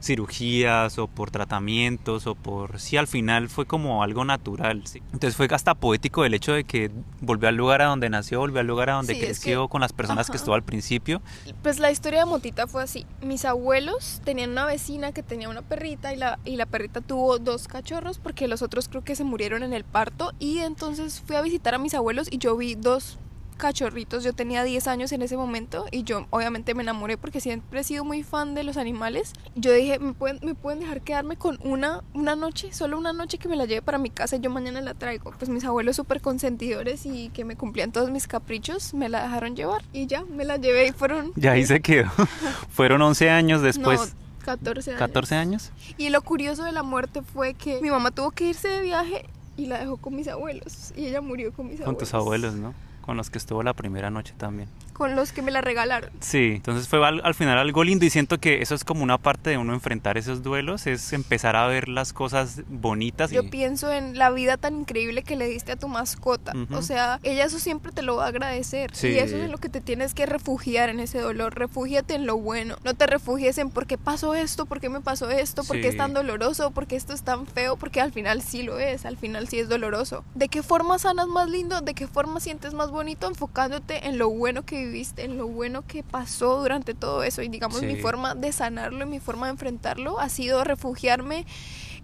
cirugías 0.00 0.98
o 0.98 1.06
por 1.06 1.30
tratamientos 1.30 2.26
o 2.26 2.34
por 2.34 2.78
sí 2.78 2.96
al 2.96 3.06
final 3.06 3.48
fue 3.48 3.66
como 3.66 4.02
algo 4.02 4.24
natural 4.24 4.82
sí. 4.86 5.02
entonces 5.12 5.36
fue 5.36 5.48
hasta 5.50 5.74
poético 5.74 6.24
el 6.24 6.34
hecho 6.34 6.52
de 6.52 6.64
que 6.64 6.90
volvió 7.20 7.48
al 7.48 7.56
lugar 7.56 7.82
a 7.82 7.86
donde 7.86 8.08
nació 8.08 8.40
volvió 8.40 8.60
al 8.60 8.66
lugar 8.66 8.90
a 8.90 8.94
donde 8.94 9.18
creció 9.18 9.68
con 9.68 9.80
las 9.80 9.92
personas 9.92 10.30
que 10.30 10.36
estuvo 10.36 10.54
al 10.54 10.62
principio. 10.62 11.20
Pues 11.62 11.78
la 11.78 11.90
historia 11.90 12.20
de 12.20 12.26
Motita 12.26 12.66
fue 12.66 12.82
así. 12.82 13.06
Mis 13.22 13.44
abuelos 13.44 14.20
tenían 14.24 14.50
una 14.50 14.66
vecina 14.66 15.12
que 15.12 15.22
tenía 15.22 15.48
una 15.48 15.62
perrita 15.62 16.12
y 16.12 16.16
la 16.16 16.38
y 16.44 16.56
la 16.56 16.66
perrita 16.66 17.00
tuvo 17.00 17.38
dos 17.38 17.68
cachorros 17.68 18.18
porque 18.18 18.48
los 18.48 18.62
otros 18.62 18.88
creo 18.88 19.02
que 19.02 19.16
se 19.16 19.24
murieron 19.24 19.62
en 19.62 19.72
el 19.72 19.84
parto 19.84 20.32
y 20.38 20.58
entonces 20.58 21.22
fui 21.26 21.36
a 21.36 21.42
visitar 21.42 21.74
a 21.74 21.78
mis 21.78 21.94
abuelos 21.94 22.28
y 22.30 22.38
yo 22.38 22.56
vi 22.56 22.74
dos 22.74 23.18
cachorritos. 23.58 24.24
Yo 24.24 24.32
tenía 24.32 24.64
10 24.64 24.86
años 24.86 25.12
en 25.12 25.20
ese 25.20 25.36
momento 25.36 25.84
y 25.90 26.04
yo 26.04 26.26
obviamente 26.30 26.74
me 26.74 26.82
enamoré 26.82 27.18
porque 27.18 27.40
siempre 27.40 27.80
he 27.80 27.84
sido 27.84 28.04
muy 28.04 28.22
fan 28.22 28.54
de 28.54 28.62
los 28.62 28.78
animales. 28.78 29.34
Yo 29.54 29.72
dije, 29.72 29.98
¿me 29.98 30.14
pueden, 30.14 30.38
me 30.42 30.54
pueden 30.54 30.80
dejar 30.80 31.02
quedarme 31.02 31.36
con 31.36 31.58
una, 31.62 32.02
una 32.14 32.36
noche? 32.36 32.72
Solo 32.72 32.96
una 32.96 33.12
noche 33.12 33.36
que 33.36 33.48
me 33.48 33.56
la 33.56 33.66
lleve 33.66 33.82
para 33.82 33.98
mi 33.98 34.08
casa 34.08 34.36
y 34.36 34.40
yo 34.40 34.48
mañana 34.48 34.80
la 34.80 34.94
traigo. 34.94 35.32
Pues 35.38 35.50
mis 35.50 35.64
abuelos 35.64 35.96
súper 35.96 36.22
consentidores 36.22 37.04
y 37.04 37.28
que 37.30 37.44
me 37.44 37.56
cumplían 37.56 37.92
todos 37.92 38.10
mis 38.10 38.26
caprichos, 38.26 38.94
me 38.94 39.10
la 39.10 39.22
dejaron 39.22 39.54
llevar 39.54 39.82
y 39.92 40.06
ya, 40.06 40.24
me 40.24 40.46
la 40.46 40.56
llevé 40.56 40.86
y 40.86 40.92
fueron... 40.92 41.32
Ya 41.36 41.52
ahí 41.52 41.66
se 41.66 41.80
quedó. 41.80 42.10
fueron 42.70 43.02
11 43.02 43.28
años 43.28 43.60
después. 43.60 44.00
No, 44.00 44.28
14 44.44 44.92
años. 44.92 44.98
14 44.98 45.34
años. 45.34 45.72
Y 45.98 46.08
lo 46.08 46.22
curioso 46.22 46.64
de 46.64 46.72
la 46.72 46.82
muerte 46.82 47.22
fue 47.22 47.54
que 47.54 47.80
mi 47.82 47.90
mamá 47.90 48.12
tuvo 48.12 48.30
que 48.30 48.44
irse 48.48 48.68
de 48.68 48.82
viaje 48.82 49.26
y 49.56 49.66
la 49.66 49.80
dejó 49.80 49.96
con 49.96 50.14
mis 50.14 50.28
abuelos. 50.28 50.92
Y 50.96 51.06
ella 51.06 51.20
murió 51.20 51.52
con 51.52 51.66
mis 51.66 51.80
abuelos. 51.80 51.86
Con 51.86 51.98
tus 51.98 52.14
abuelos, 52.14 52.54
¿no? 52.54 52.72
Con 53.08 53.16
los 53.16 53.30
que 53.30 53.38
estuvo 53.38 53.62
la 53.62 53.72
primera 53.72 54.10
noche 54.10 54.34
también 54.36 54.68
con 54.98 55.14
los 55.14 55.30
que 55.30 55.42
me 55.42 55.52
la 55.52 55.60
regalaron. 55.60 56.10
Sí, 56.18 56.54
entonces 56.56 56.88
fue 56.88 57.06
al, 57.06 57.34
final 57.34 57.56
algo 57.56 57.84
lindo 57.84 58.04
y 58.04 58.10
siento 58.10 58.38
que 58.38 58.62
eso 58.62 58.74
es 58.74 58.82
como 58.82 59.04
una 59.04 59.16
parte 59.16 59.50
de 59.50 59.56
uno 59.56 59.72
enfrentar 59.72 60.18
esos 60.18 60.42
duelos, 60.42 60.88
es 60.88 61.12
empezar 61.12 61.54
a 61.54 61.68
ver 61.68 61.88
las 61.88 62.12
cosas 62.12 62.62
bonitas. 62.66 63.30
Yo 63.30 63.48
pienso 63.48 63.92
en 63.92 64.18
la 64.18 64.30
vida 64.30 64.56
tan 64.56 64.80
increíble 64.80 65.22
que 65.22 65.36
le 65.36 65.48
diste 65.48 65.70
a 65.70 65.76
tu 65.76 65.86
mascota, 65.86 66.52
o 66.72 66.82
sea, 66.82 67.20
ella 67.22 67.44
eso 67.44 67.60
siempre 67.60 67.92
te 67.92 68.02
lo 68.02 68.16
va 68.16 68.24
a 68.24 68.28
agradecer 68.28 68.90
y 69.00 69.18
eso 69.18 69.36
es 69.36 69.48
lo 69.48 69.58
que 69.58 69.68
te 69.68 69.80
tienes 69.80 70.14
que 70.14 70.26
refugiar 70.26 70.88
en 70.88 70.98
ese 70.98 71.20
dolor, 71.20 71.54
refúgiate 71.56 72.14
en 72.14 72.26
lo 72.26 72.36
bueno, 72.36 72.76
no 72.82 72.94
te 72.94 73.06
refugies 73.06 73.56
en 73.58 73.70
por 73.70 73.86
qué 73.86 73.98
pasó 73.98 74.34
esto, 74.34 74.66
por 74.66 74.80
qué 74.80 74.88
me 74.88 75.00
pasó 75.00 75.30
esto, 75.30 75.62
por 75.62 75.80
qué 75.80 75.86
es 75.86 75.96
tan 75.96 76.12
doloroso, 76.12 76.72
por 76.72 76.88
qué 76.88 76.96
esto 76.96 77.12
es 77.12 77.22
tan 77.22 77.46
feo, 77.46 77.76
porque 77.76 78.00
al 78.00 78.10
final 78.10 78.42
sí 78.42 78.64
lo 78.64 78.80
es, 78.80 79.06
al 79.06 79.16
final 79.16 79.46
sí 79.46 79.60
es 79.60 79.68
doloroso. 79.68 80.24
¿De 80.34 80.48
qué 80.48 80.64
forma 80.64 80.98
sanas 80.98 81.28
más 81.28 81.48
lindo? 81.48 81.80
¿De 81.82 81.94
qué 81.94 82.08
forma 82.08 82.40
sientes 82.40 82.74
más 82.74 82.90
bonito 82.90 83.28
enfocándote 83.28 84.08
en 84.08 84.18
lo 84.18 84.28
bueno 84.30 84.64
que 84.64 84.87
viviste, 84.88 85.24
en 85.24 85.36
lo 85.36 85.46
bueno 85.46 85.86
que 85.86 86.02
pasó 86.02 86.60
durante 86.60 86.94
todo 86.94 87.22
eso. 87.22 87.42
Y 87.42 87.48
digamos, 87.48 87.82
mi 87.82 87.96
forma 87.96 88.34
de 88.34 88.52
sanarlo 88.52 89.04
y 89.04 89.08
mi 89.08 89.20
forma 89.20 89.46
de 89.46 89.52
enfrentarlo 89.52 90.18
ha 90.20 90.28
sido 90.28 90.64
refugiarme 90.64 91.46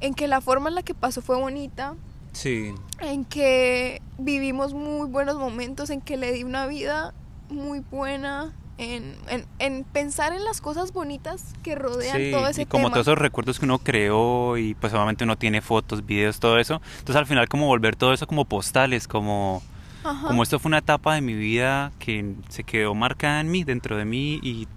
en 0.00 0.14
que 0.14 0.28
la 0.28 0.40
forma 0.40 0.68
en 0.68 0.76
la 0.76 0.82
que 0.82 0.94
pasó 0.94 1.22
fue 1.22 1.36
bonita. 1.36 1.94
Sí. 2.32 2.74
En 3.00 3.24
que 3.24 4.02
vivimos 4.18 4.74
muy 4.74 5.08
buenos 5.08 5.36
momentos, 5.36 5.90
en 5.90 6.00
que 6.00 6.16
le 6.16 6.32
di 6.32 6.44
una 6.44 6.66
vida 6.66 7.14
muy 7.48 7.80
buena, 7.80 8.52
en, 8.76 9.14
en, 9.58 9.84
pensar 9.84 10.32
en 10.32 10.44
las 10.44 10.60
cosas 10.60 10.92
bonitas 10.92 11.54
que 11.62 11.76
rodean 11.76 12.32
todo 12.32 12.48
ese 12.48 12.62
y 12.62 12.66
como 12.66 12.90
todos 12.90 13.06
esos 13.06 13.18
recuerdos 13.18 13.60
que 13.60 13.66
uno 13.66 13.78
creó 13.78 14.56
y 14.56 14.74
pues 14.74 14.92
obviamente 14.92 15.24
uno 15.24 15.38
tiene 15.38 15.60
fotos, 15.60 16.04
videos, 16.04 16.40
todo 16.40 16.58
eso. 16.58 16.80
Entonces 16.98 17.16
al 17.16 17.26
final 17.26 17.48
como 17.48 17.66
volver 17.66 17.94
todo 17.94 18.12
eso 18.12 18.26
como 18.26 18.44
postales, 18.46 19.06
como 19.06 19.62
como 20.26 20.42
esto 20.42 20.58
fue 20.58 20.68
una 20.68 20.78
etapa 20.78 21.14
de 21.14 21.20
mi 21.20 21.34
vida 21.34 21.92
que 21.98 22.34
se 22.48 22.64
quedó 22.64 22.94
marcada 22.94 23.40
en 23.40 23.50
mí, 23.50 23.64
dentro 23.64 23.96
de 23.96 24.04
mí 24.04 24.38
y, 24.42 24.68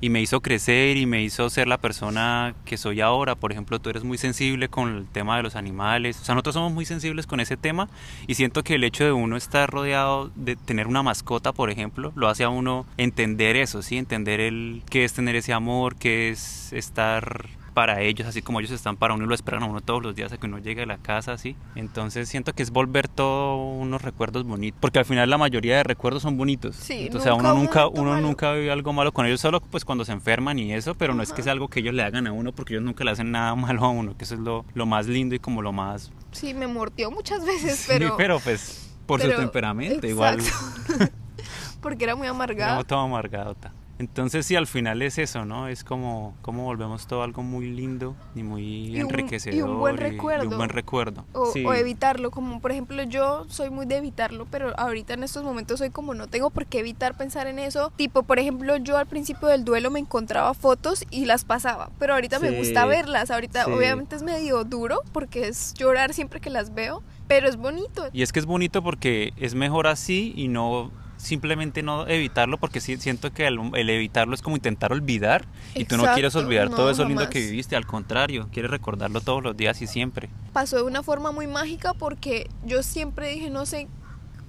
y, 0.00 0.10
me 0.10 0.20
hizo 0.20 0.40
crecer 0.40 0.96
y 0.96 1.06
me 1.06 1.22
hizo 1.22 1.48
ser 1.50 1.68
la 1.68 1.78
persona 1.78 2.54
que 2.64 2.76
soy 2.76 3.00
ahora. 3.00 3.34
Por 3.34 3.50
ejemplo, 3.50 3.78
tú 3.78 3.90
eres 3.90 4.04
muy 4.04 4.18
sensible 4.18 4.68
con 4.68 4.94
el 4.94 5.06
tema 5.06 5.36
de 5.36 5.42
los 5.42 5.56
animales. 5.56 6.20
O 6.20 6.24
sea, 6.24 6.34
nosotros 6.34 6.54
somos 6.54 6.72
muy 6.72 6.84
sensibles 6.84 7.26
con 7.26 7.40
ese 7.40 7.56
tema 7.56 7.88
y 8.26 8.34
siento 8.34 8.62
que 8.62 8.74
el 8.74 8.84
hecho 8.84 9.04
de 9.04 9.12
uno 9.12 9.36
estar 9.36 9.70
rodeado 9.70 10.30
de 10.36 10.56
tener 10.56 10.86
una 10.86 11.02
mascota, 11.02 11.52
por 11.52 11.70
ejemplo, 11.70 12.12
lo 12.14 12.28
hace 12.28 12.44
a 12.44 12.48
uno 12.48 12.86
entender 12.96 13.56
eso, 13.56 13.82
¿sí? 13.82 13.96
Entender 13.96 14.40
el 14.40 14.82
qué 14.90 15.04
es 15.04 15.14
tener 15.14 15.34
ese 15.34 15.52
amor, 15.52 15.96
qué 15.96 16.30
es 16.30 16.72
estar 16.72 17.48
para 17.78 18.00
ellos, 18.00 18.26
así 18.26 18.42
como 18.42 18.58
ellos 18.58 18.72
están 18.72 18.96
para 18.96 19.14
uno 19.14 19.22
y 19.24 19.28
lo 19.28 19.36
esperan 19.36 19.62
a 19.62 19.66
uno 19.66 19.80
todos 19.80 20.02
los 20.02 20.12
días 20.16 20.32
a 20.32 20.36
que 20.36 20.46
uno 20.46 20.58
llegue 20.58 20.82
a 20.82 20.86
la 20.86 20.98
casa, 20.98 21.34
así. 21.34 21.54
Entonces 21.76 22.28
siento 22.28 22.52
que 22.52 22.64
es 22.64 22.72
volver 22.72 23.06
todos 23.06 23.56
unos 23.80 24.02
recuerdos 24.02 24.42
bonitos, 24.42 24.76
porque 24.80 24.98
al 24.98 25.04
final 25.04 25.30
la 25.30 25.38
mayoría 25.38 25.76
de 25.76 25.84
recuerdos 25.84 26.22
son 26.24 26.36
bonitos. 26.36 26.74
Sí, 26.74 27.06
Entonces 27.06 27.30
nunca 27.30 27.44
uno 27.44 27.54
un 27.54 27.60
nunca, 27.66 27.86
uno 27.86 28.10
malo. 28.10 28.20
nunca 28.26 28.52
vive 28.54 28.72
algo 28.72 28.92
malo 28.92 29.12
con 29.12 29.26
ellos, 29.26 29.40
solo 29.40 29.60
pues 29.60 29.84
cuando 29.84 30.04
se 30.04 30.10
enferman 30.10 30.58
y 30.58 30.72
eso, 30.72 30.96
pero 30.96 31.14
no 31.14 31.22
es 31.22 31.32
que 31.32 31.40
sea 31.44 31.52
algo 31.52 31.68
que 31.68 31.78
ellos 31.78 31.94
le 31.94 32.02
hagan 32.02 32.26
a 32.26 32.32
uno, 32.32 32.50
porque 32.50 32.74
ellos 32.74 32.82
nunca 32.84 33.04
le 33.04 33.12
hacen 33.12 33.30
nada 33.30 33.54
malo 33.54 33.84
a 33.84 33.90
uno, 33.90 34.16
que 34.18 34.24
eso 34.24 34.34
es 34.34 34.40
lo, 34.40 34.64
lo 34.74 34.84
más 34.84 35.06
lindo 35.06 35.36
y 35.36 35.38
como 35.38 35.62
lo 35.62 35.70
más... 35.70 36.10
Sí, 36.32 36.54
me 36.54 36.66
mordió 36.66 37.12
muchas 37.12 37.46
veces, 37.46 37.76
Sí, 37.78 37.84
pero... 37.92 38.16
pero 38.16 38.40
pues 38.40 38.90
por 39.06 39.20
pero- 39.20 39.34
su 39.34 39.38
temperamento, 39.40 40.04
igual. 40.04 40.40
Exacto. 40.40 41.14
Porque 41.80 42.02
era 42.02 42.16
muy 42.16 42.26
amargada. 42.26 42.70
Éramos 42.72 42.86
todo 42.88 42.98
amargadota. 42.98 43.72
Entonces 43.98 44.46
sí, 44.46 44.54
al 44.54 44.66
final 44.68 45.02
es 45.02 45.18
eso, 45.18 45.44
¿no? 45.44 45.66
Es 45.66 45.82
como, 45.82 46.36
como 46.42 46.64
volvemos 46.64 47.06
todo 47.08 47.22
algo 47.24 47.42
muy 47.42 47.68
lindo 47.70 48.14
y 48.36 48.44
muy 48.44 48.62
Y 48.62 48.88
un- 48.90 48.96
y 48.96 49.00
un 49.02 49.10
enriquecedor. 49.10 49.76
buen 49.76 49.96
y- 49.96 49.98
y 49.98 50.00
recuerdo. 50.02 50.48
un 50.50 50.56
buen 50.56 50.68
recuerdo. 50.70 51.24
O, 51.32 51.46
Sí. 51.52 51.64
o 51.64 51.74
evitarlo, 51.74 52.30
como 52.30 52.60
por 52.60 52.70
ejemplo 52.70 53.02
yo 53.02 53.44
soy 53.48 53.70
muy 53.70 53.86
de 53.86 53.96
evitarlo, 53.96 54.46
pero 54.50 54.72
ahorita 54.78 55.14
en 55.14 55.24
estos 55.24 55.42
momentos 55.42 55.78
soy 55.80 55.90
como 55.90 56.14
no 56.14 56.28
tengo 56.28 56.50
por 56.50 56.66
qué 56.66 56.78
evitar 56.78 57.16
pensar 57.16 57.48
en 57.48 57.58
eso. 57.58 57.92
Tipo, 57.96 58.22
por 58.22 58.38
ejemplo, 58.38 58.76
yo 58.76 58.96
al 58.98 59.06
principio 59.06 59.48
del 59.48 59.64
duelo 59.64 59.90
me 59.90 59.98
encontraba 59.98 60.54
fotos 60.54 61.04
y 61.10 61.24
las 61.24 61.44
pasaba, 61.44 61.90
pero 61.98 62.14
ahorita 62.14 62.38
me 62.38 62.50
Sí. 62.50 62.56
gusta 62.56 62.86
verlas. 62.86 63.30
Ahorita 63.32 63.64
Sí. 63.64 63.70
obviamente 63.72 64.14
es 64.14 64.22
medio 64.22 64.62
duro 64.64 65.00
porque 65.12 65.48
es 65.48 65.74
llorar 65.74 66.14
siempre 66.14 66.40
que 66.40 66.50
las 66.50 66.72
veo, 66.72 67.02
pero 67.26 67.48
es 67.48 67.56
bonito. 67.56 68.08
Y 68.12 68.22
es 68.22 68.32
que 68.32 68.38
es 68.38 68.46
bonito 68.46 68.82
porque 68.82 69.32
es 69.36 69.56
mejor 69.56 69.86
así 69.88 70.32
y 70.36 70.46
no 70.46 70.92
simplemente 71.18 71.82
no 71.82 72.06
evitarlo 72.06 72.56
porque 72.58 72.80
sí, 72.80 72.96
siento 72.96 73.32
que 73.32 73.46
el, 73.46 73.58
el 73.74 73.90
evitarlo 73.90 74.34
es 74.34 74.40
como 74.40 74.56
intentar 74.56 74.92
olvidar 74.92 75.44
y 75.74 75.84
tú 75.84 75.96
no 75.96 76.04
quieres 76.14 76.34
olvidar 76.34 76.70
todo 76.70 76.90
eso 76.90 77.04
lindo 77.04 77.28
que 77.28 77.40
viviste, 77.40 77.76
al 77.76 77.86
contrario, 77.86 78.48
quieres 78.52 78.70
recordarlo 78.70 79.20
todos 79.20 79.42
los 79.42 79.56
días 79.56 79.82
y 79.82 79.86
siempre. 79.86 80.30
Pasó 80.52 80.76
de 80.76 80.82
una 80.82 81.02
forma 81.02 81.32
muy 81.32 81.46
mágica 81.46 81.92
porque 81.92 82.48
yo 82.64 82.82
siempre 82.82 83.30
dije, 83.30 83.50
no 83.50 83.66
sé 83.66 83.88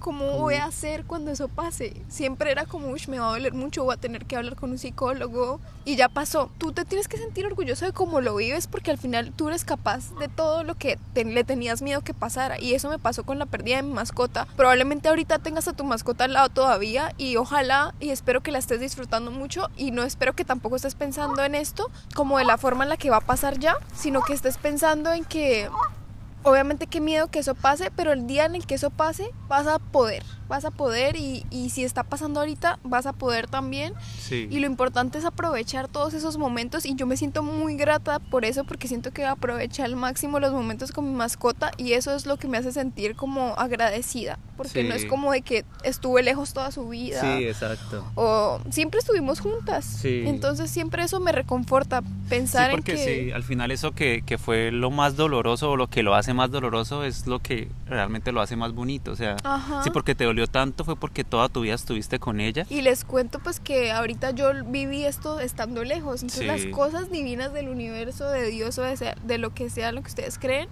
cómo 0.00 0.38
voy 0.38 0.54
a 0.56 0.64
hacer 0.64 1.04
cuando 1.04 1.30
eso 1.30 1.46
pase. 1.48 2.02
Siempre 2.08 2.50
era 2.50 2.66
como, 2.66 2.88
"Ush, 2.88 3.06
me 3.08 3.18
va 3.20 3.28
a 3.28 3.30
doler 3.30 3.54
mucho, 3.54 3.84
voy 3.84 3.94
a 3.94 3.96
tener 3.96 4.26
que 4.26 4.36
hablar 4.36 4.56
con 4.56 4.70
un 4.72 4.78
psicólogo. 4.78 5.60
Y 5.84 5.96
ya 5.96 6.08
pasó. 6.08 6.50
Tú 6.58 6.72
te 6.72 6.84
tienes 6.84 7.08
que 7.08 7.16
sentir 7.16 7.46
orgulloso 7.46 7.84
de 7.86 7.92
cómo 7.92 8.20
lo 8.20 8.34
vives 8.36 8.66
porque 8.66 8.90
al 8.90 8.98
final 8.98 9.32
tú 9.34 9.48
eres 9.48 9.64
capaz 9.64 10.14
de 10.18 10.28
todo 10.28 10.62
lo 10.64 10.74
que 10.74 10.98
te- 11.14 11.24
le 11.24 11.42
tenías 11.44 11.80
miedo 11.82 12.02
que 12.02 12.12
pasara. 12.14 12.60
Y 12.60 12.74
eso 12.74 12.88
me 12.90 12.98
pasó 12.98 13.24
con 13.24 13.38
la 13.38 13.46
pérdida 13.46 13.76
de 13.76 13.82
mi 13.82 13.92
mascota. 13.92 14.46
Probablemente 14.56 15.08
ahorita 15.08 15.38
tengas 15.38 15.68
a 15.68 15.72
tu 15.72 15.84
mascota 15.84 16.24
al 16.24 16.32
lado 16.34 16.48
todavía 16.50 17.14
y 17.18 17.36
ojalá 17.36 17.94
y 18.00 18.10
espero 18.10 18.42
que 18.42 18.50
la 18.52 18.58
estés 18.58 18.80
disfrutando 18.80 19.30
mucho 19.30 19.68
y 19.76 19.90
no 19.90 20.02
espero 20.02 20.34
que 20.34 20.44
tampoco 20.44 20.76
estés 20.76 20.94
pensando 20.94 21.42
en 21.44 21.54
esto 21.54 21.90
como 22.14 22.38
de 22.38 22.44
la 22.44 22.58
forma 22.58 22.84
en 22.84 22.90
la 22.90 22.96
que 22.96 23.10
va 23.10 23.16
a 23.18 23.20
pasar 23.20 23.58
ya, 23.58 23.74
sino 23.94 24.22
que 24.22 24.32
estés 24.32 24.58
pensando 24.58 25.12
en 25.12 25.24
que 25.24 25.68
Obviamente 26.42 26.86
qué 26.86 27.00
miedo 27.00 27.28
que 27.28 27.40
eso 27.40 27.54
pase, 27.54 27.90
pero 27.94 28.12
el 28.12 28.26
día 28.26 28.46
en 28.46 28.54
el 28.54 28.66
que 28.66 28.76
eso 28.76 28.90
pase 28.90 29.30
vas 29.48 29.66
a 29.66 29.78
poder, 29.78 30.24
vas 30.50 30.64
a 30.66 30.70
poder 30.70 31.16
y, 31.16 31.46
y 31.50 31.70
si 31.70 31.84
está 31.84 32.02
pasando 32.02 32.40
ahorita 32.40 32.78
vas 32.82 33.06
a 33.06 33.14
poder 33.14 33.46
también. 33.46 33.94
Sí. 34.18 34.48
Y 34.50 34.58
lo 34.58 34.66
importante 34.66 35.16
es 35.16 35.24
aprovechar 35.24 35.88
todos 35.88 36.12
esos 36.12 36.36
momentos 36.36 36.84
y 36.84 36.94
yo 36.96 37.06
me 37.06 37.16
siento 37.16 37.42
muy 37.42 37.76
grata 37.76 38.18
por 38.18 38.44
eso 38.44 38.64
porque 38.64 38.88
siento 38.88 39.12
que 39.12 39.24
aproveché 39.24 39.82
al 39.82 39.96
máximo 39.96 40.40
los 40.40 40.52
momentos 40.52 40.92
con 40.92 41.06
mi 41.08 41.14
mascota 41.16 41.70
y 41.78 41.92
eso 41.92 42.14
es 42.14 42.26
lo 42.26 42.36
que 42.36 42.48
me 42.48 42.58
hace 42.58 42.72
sentir 42.72 43.14
como 43.14 43.54
agradecida, 43.56 44.38
porque 44.56 44.84
no 44.84 44.94
es 44.94 45.02
Sí. 45.02 45.06
como 45.08 45.32
de 45.32 45.40
que 45.42 45.64
estuve 45.84 46.22
lejos 46.22 46.52
toda 46.52 46.70
su 46.72 46.88
vida. 46.88 47.20
Sí, 47.20 47.44
exacto. 47.44 48.04
O 48.16 48.60
siempre 48.70 48.98
estuvimos 49.00 49.40
juntas. 49.40 49.84
Sí. 49.84 50.24
Entonces 50.26 50.68
siempre 50.70 51.04
eso 51.04 51.20
me 51.20 51.32
reconforta 51.32 52.02
pensar 52.28 52.70
sí, 52.70 52.76
porque 52.76 52.92
en 52.92 52.98
que... 52.98 53.04
sí, 53.26 53.32
al 53.32 53.44
final 53.44 53.70
eso 53.70 53.92
que, 53.92 54.22
que 54.26 54.36
fue 54.36 54.72
lo 54.72 54.90
más 54.90 55.16
doloroso 55.16 55.70
o 55.70 55.76
lo 55.76 55.86
que 55.88 56.02
lo 56.02 56.14
hace 56.16 56.34
más 56.34 56.50
doloroso 56.50 57.04
es 57.04 57.26
lo 57.28 57.38
que 57.38 57.68
realmente 57.86 58.32
lo 58.32 58.40
hace 58.40 58.56
más 58.56 58.72
bonito. 58.74 59.12
O 59.12 59.16
sea, 59.16 59.36
Ajá. 59.44 59.82
sí, 59.84 59.90
porque 59.90 60.14
te 60.14 60.24
dolió 60.24 60.39
tanto 60.46 60.84
fue 60.84 60.96
porque 60.96 61.24
toda 61.24 61.48
tu 61.48 61.62
vida 61.62 61.74
estuviste 61.74 62.18
con 62.18 62.40
ella. 62.40 62.66
Y 62.70 62.82
les 62.82 63.04
cuento 63.04 63.38
pues 63.40 63.60
que 63.60 63.90
ahorita 63.92 64.30
yo 64.32 64.50
viví 64.66 65.04
esto 65.04 65.40
estando 65.40 65.84
lejos. 65.84 66.22
Entonces 66.22 66.40
Sí. 66.60 66.66
las 66.66 66.74
cosas 66.74 67.10
divinas 67.10 67.52
del 67.52 67.68
universo, 67.68 68.28
de 68.30 68.50
Dios 68.50 68.78
o 68.78 68.82
de, 68.82 68.96
sea- 68.96 69.16
de 69.24 69.38
lo 69.38 69.54
que 69.54 69.70
sea 69.70 69.92
lo 69.92 70.02
que 70.02 70.08
ustedes 70.08 70.38
creen, 70.38 70.68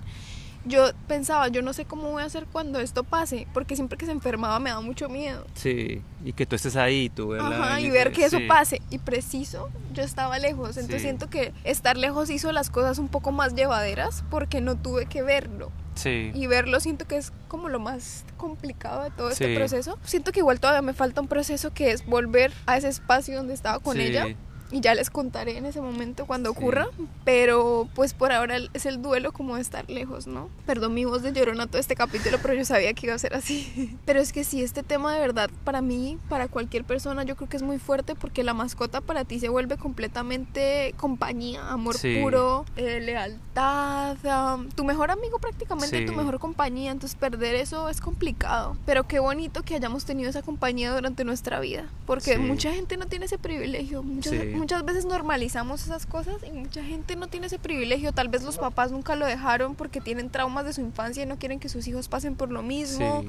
yo 0.64 0.82
pensaba, 1.06 1.48
yo 1.48 1.62
no 1.62 1.72
sé 1.72 1.84
cómo 1.86 2.10
voy 2.10 2.22
a 2.22 2.26
hacer 2.26 2.44
cuando 2.50 2.78
esto 2.80 3.02
pase, 3.04 3.46
porque 3.54 3.74
siempre 3.76 3.96
que 3.96 4.04
se 4.04 4.12
enfermaba 4.12 4.58
me 4.58 4.68
daba 4.70 4.82
mucho 4.82 5.08
miedo. 5.08 5.46
Sí, 5.54 6.02
y 6.24 6.32
que 6.34 6.44
tú 6.46 6.56
estés 6.56 6.76
ahí 6.76 7.08
tú 7.08 7.28
verla 7.28 7.48
Ajá, 7.64 7.80
y 7.80 7.88
ver 7.90 8.12
que 8.12 8.24
eso 8.26 8.38
sí. 8.38 8.46
pase. 8.46 8.82
Y 8.90 8.98
preciso, 8.98 9.70
yo 9.94 10.02
estaba 10.02 10.38
lejos. 10.38 10.70
Entonces 10.76 10.96
Sí. 11.00 11.06
siento 11.06 11.30
que 11.30 11.54
estar 11.64 11.96
lejos 11.96 12.28
hizo 12.28 12.52
las 12.52 12.68
cosas 12.70 12.98
un 12.98 13.08
poco 13.08 13.32
más 13.32 13.54
llevaderas 13.54 14.24
porque 14.30 14.60
no 14.60 14.76
tuve 14.76 15.06
que 15.06 15.22
verlo. 15.22 15.70
Sí. 15.98 16.30
Y 16.34 16.46
verlo 16.46 16.78
siento 16.80 17.06
que 17.06 17.16
es 17.16 17.32
como 17.48 17.68
lo 17.68 17.80
más 17.80 18.24
complicado 18.36 19.02
de 19.02 19.10
todo 19.10 19.30
este 19.30 19.54
proceso. 19.56 19.98
Siento 20.04 20.30
que 20.32 20.40
igual 20.40 20.60
todavía 20.60 20.82
me 20.82 20.92
falta 20.94 21.20
un 21.20 21.28
proceso 21.28 21.72
que 21.74 21.90
es 21.90 22.06
volver 22.06 22.52
a 22.66 22.76
ese 22.76 22.88
espacio 22.88 23.36
donde 23.36 23.52
estaba 23.54 23.80
con 23.80 23.96
Sí. 23.96 24.02
ella. 24.02 24.26
Y 24.70 24.80
ya 24.80 24.94
les 24.94 25.08
contaré 25.10 25.56
en 25.56 25.64
ese 25.66 25.80
momento 25.80 26.26
cuando 26.26 26.50
Sí. 26.52 26.56
ocurra. 26.58 26.86
Pero 27.24 27.88
pues 27.94 28.12
por 28.14 28.32
ahora 28.32 28.56
es 28.74 28.86
el 28.86 29.00
duelo 29.02 29.32
como 29.32 29.56
de 29.56 29.62
estar 29.62 29.88
lejos, 29.88 30.26
¿no? 30.26 30.48
Perdón 30.66 30.94
mi 30.94 31.04
voz 31.04 31.22
de 31.22 31.32
llorona 31.32 31.66
todo 31.66 31.78
este 31.78 31.94
capítulo, 31.94 32.38
pero 32.42 32.54
yo 32.54 32.64
sabía 32.64 32.92
que 32.94 33.06
iba 33.06 33.14
a 33.14 33.18
ser 33.18 33.34
así. 33.34 33.96
Pero 34.04 34.20
es 34.20 34.32
que 34.32 34.44
sí, 34.44 34.62
este 34.62 34.82
tema 34.82 35.14
de 35.14 35.20
verdad 35.20 35.50
para 35.64 35.80
mí, 35.82 36.18
para 36.28 36.48
cualquier 36.48 36.84
persona, 36.84 37.22
yo 37.24 37.36
creo 37.36 37.48
que 37.48 37.56
es 37.56 37.62
muy 37.62 37.78
fuerte 37.78 38.14
porque 38.14 38.42
la 38.44 38.54
mascota 38.54 39.00
para 39.00 39.24
ti 39.24 39.40
se 39.40 39.48
vuelve 39.48 39.76
completamente 39.78 40.94
compañía, 40.96 41.68
amor 41.70 41.96
Sí. 41.96 42.18
puro, 42.22 42.64
eh, 42.76 43.00
lealtad, 43.00 44.16
um, 44.56 44.68
tu 44.70 44.84
mejor 44.84 45.10
amigo 45.10 45.38
prácticamente, 45.38 45.98
Sí. 45.98 46.06
tu 46.06 46.12
mejor 46.12 46.38
compañía. 46.38 46.90
Entonces 46.92 47.16
perder 47.18 47.54
eso 47.54 47.88
es 47.88 48.00
complicado. 48.00 48.76
Pero 48.86 49.06
qué 49.06 49.18
bonito 49.18 49.62
que 49.62 49.74
hayamos 49.74 50.04
tenido 50.04 50.30
esa 50.30 50.42
compañía 50.42 50.92
durante 50.94 51.24
nuestra 51.24 51.60
vida. 51.60 51.84
Porque 52.06 52.38
mucha 52.38 52.72
gente 52.72 52.96
no 52.96 53.06
tiene 53.06 53.26
ese 53.26 53.38
privilegio. 53.38 54.02
Muchas. 54.02 54.34
Muchas 54.58 54.84
veces 54.84 55.04
normalizamos 55.06 55.82
esas 55.84 56.06
cosas 56.06 56.36
y 56.46 56.52
mucha 56.52 56.82
gente 56.84 57.16
no 57.16 57.28
tiene 57.28 57.46
ese 57.46 57.58
privilegio. 57.58 58.12
Tal 58.12 58.28
vez 58.28 58.42
los 58.42 58.58
papás 58.58 58.92
nunca 58.92 59.16
lo 59.16 59.24
dejaron 59.26 59.74
porque 59.74 60.00
tienen 60.00 60.30
traumas 60.30 60.64
de 60.64 60.72
su 60.72 60.80
infancia 60.80 61.22
y 61.22 61.26
no 61.26 61.38
quieren 61.38 61.60
que 61.60 61.68
sus 61.68 61.86
hijos 61.88 62.08
pasen 62.08 62.36
por 62.36 62.50
lo 62.50 62.62
mismo. 62.62 63.22
Sí. 63.22 63.28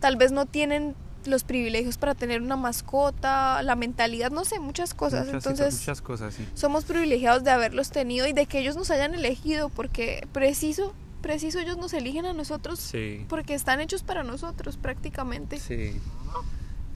Tal 0.00 0.16
vez 0.16 0.30
no 0.32 0.46
tienen 0.46 0.94
los 1.24 1.42
privilegios 1.44 1.98
para 1.98 2.14
tener 2.14 2.40
una 2.40 2.56
mascota, 2.56 3.62
la 3.64 3.74
mentalidad, 3.74 4.30
no 4.30 4.44
sé, 4.44 4.60
muchas 4.60 4.94
cosas. 4.94 5.26
Muchas, 5.26 5.46
Entonces, 5.46 5.80
muchas 5.80 6.00
cosas, 6.00 6.34
sí. 6.34 6.46
somos 6.54 6.84
privilegiados 6.84 7.42
de 7.44 7.50
haberlos 7.50 7.90
tenido 7.90 8.26
y 8.28 8.32
de 8.32 8.46
que 8.46 8.60
ellos 8.60 8.76
nos 8.76 8.90
hayan 8.90 9.14
elegido 9.14 9.68
porque 9.68 10.26
preciso, 10.32 10.94
preciso 11.20 11.58
ellos 11.58 11.76
nos 11.76 11.92
eligen 11.92 12.24
a 12.24 12.32
nosotros 12.32 12.78
Sí. 12.78 13.26
porque 13.28 13.54
están 13.54 13.80
hechos 13.80 14.04
para 14.04 14.22
nosotros 14.22 14.76
prácticamente. 14.76 15.58
Sí. 15.58 16.00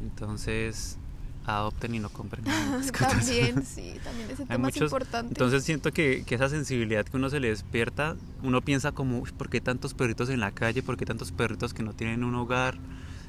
Entonces, 0.00 0.99
adopten 1.45 1.95
y 1.95 1.99
no 1.99 2.09
compren. 2.09 2.45
También, 2.99 3.65
sí, 3.65 3.95
también 4.05 4.31
ese 4.31 4.45
tema 4.45 4.55
es 4.55 4.59
muchos- 4.61 4.83
importante. 4.83 5.29
Entonces 5.29 5.65
siento 5.65 5.93
que, 5.93 6.25
que 6.25 6.35
esa 6.37 6.49
sensibilidad 6.49 7.05
que 7.05 7.17
uno 7.17 7.31
se 7.31 7.41
le 7.41 7.49
despierta, 7.49 8.17
uno 8.43 8.61
piensa 8.63 8.93
como, 8.93 9.19
"Uy, 9.21 9.31
¿por 9.33 9.49
qué 9.51 9.61
tantos 9.61 9.95
perritos 9.95 10.29
en 10.31 10.41
la 10.41 10.53
calle? 10.53 10.83
¿Por 10.83 10.97
qué 10.97 11.05
tantos 11.05 11.33
perritos 11.33 11.75
que 11.75 11.83
no 11.83 11.93
tienen 11.95 12.25
un 12.25 12.35
hogar? 12.35 12.77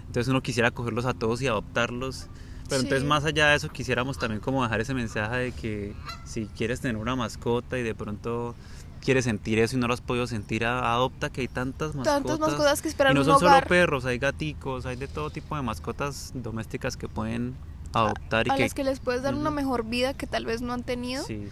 Entonces 0.07 0.27
uno 0.27 0.41
quisiera 0.41 0.71
cogerlos 0.71 1.05
a 1.05 1.13
todos 1.13 1.41
y 1.41 1.47
adoptarlos. 1.47 2.27
Pero 2.69 2.81
entonces 2.81 3.01
Sí. 3.01 3.07
más 3.07 3.25
allá 3.25 3.47
de 3.49 3.55
eso 3.57 3.69
quisiéramos 3.69 4.17
también 4.19 4.39
como 4.39 4.63
dejar 4.63 4.79
ese 4.79 4.93
mensaje 4.93 5.35
de 5.37 5.51
que 5.51 5.93
si 6.23 6.45
quieres 6.47 6.79
tener 6.81 6.97
una 6.97 7.15
mascota 7.15 7.77
y 7.77 7.83
de 7.83 7.93
pronto 7.93 8.55
quieres 9.01 9.25
sentir 9.25 9.59
eso 9.59 9.75
y 9.75 9.79
no 9.79 9.87
lo 9.87 9.93
has 9.93 9.99
podido 10.01 10.27
sentir, 10.27 10.63
adopta 10.65 11.29
que 11.29 11.41
hay 11.41 11.49
tantas 11.49 11.93
mascotas. 11.93 12.23
Tantas 12.23 12.39
mascotas 12.39 12.81
que 12.81 12.87
y 12.87 12.91
esperan 12.91 13.15
no 13.15 13.19
un 13.21 13.25
son 13.25 13.35
hogar. 13.35 13.63
solo 13.63 13.67
perros, 13.67 14.05
hay 14.05 14.17
gaticos, 14.17 14.85
hay 14.85 14.95
de 14.95 15.09
todo 15.09 15.29
tipo 15.29 15.57
de 15.57 15.61
mascotas 15.61 16.31
domésticas 16.35 16.95
que 16.95 17.09
pueden 17.09 17.53
adoptar 17.93 18.47
y 18.47 18.51
a 18.51 18.55
que... 18.55 18.63
las 18.63 18.73
que 18.73 18.83
les 18.83 18.99
puedes 18.99 19.23
dar 19.23 19.35
una 19.35 19.51
mejor 19.51 19.85
vida 19.85 20.13
que 20.13 20.27
tal 20.27 20.45
vez 20.45 20.61
no 20.61 20.73
han 20.73 20.83
tenido. 20.83 21.23
Sí, 21.23 21.47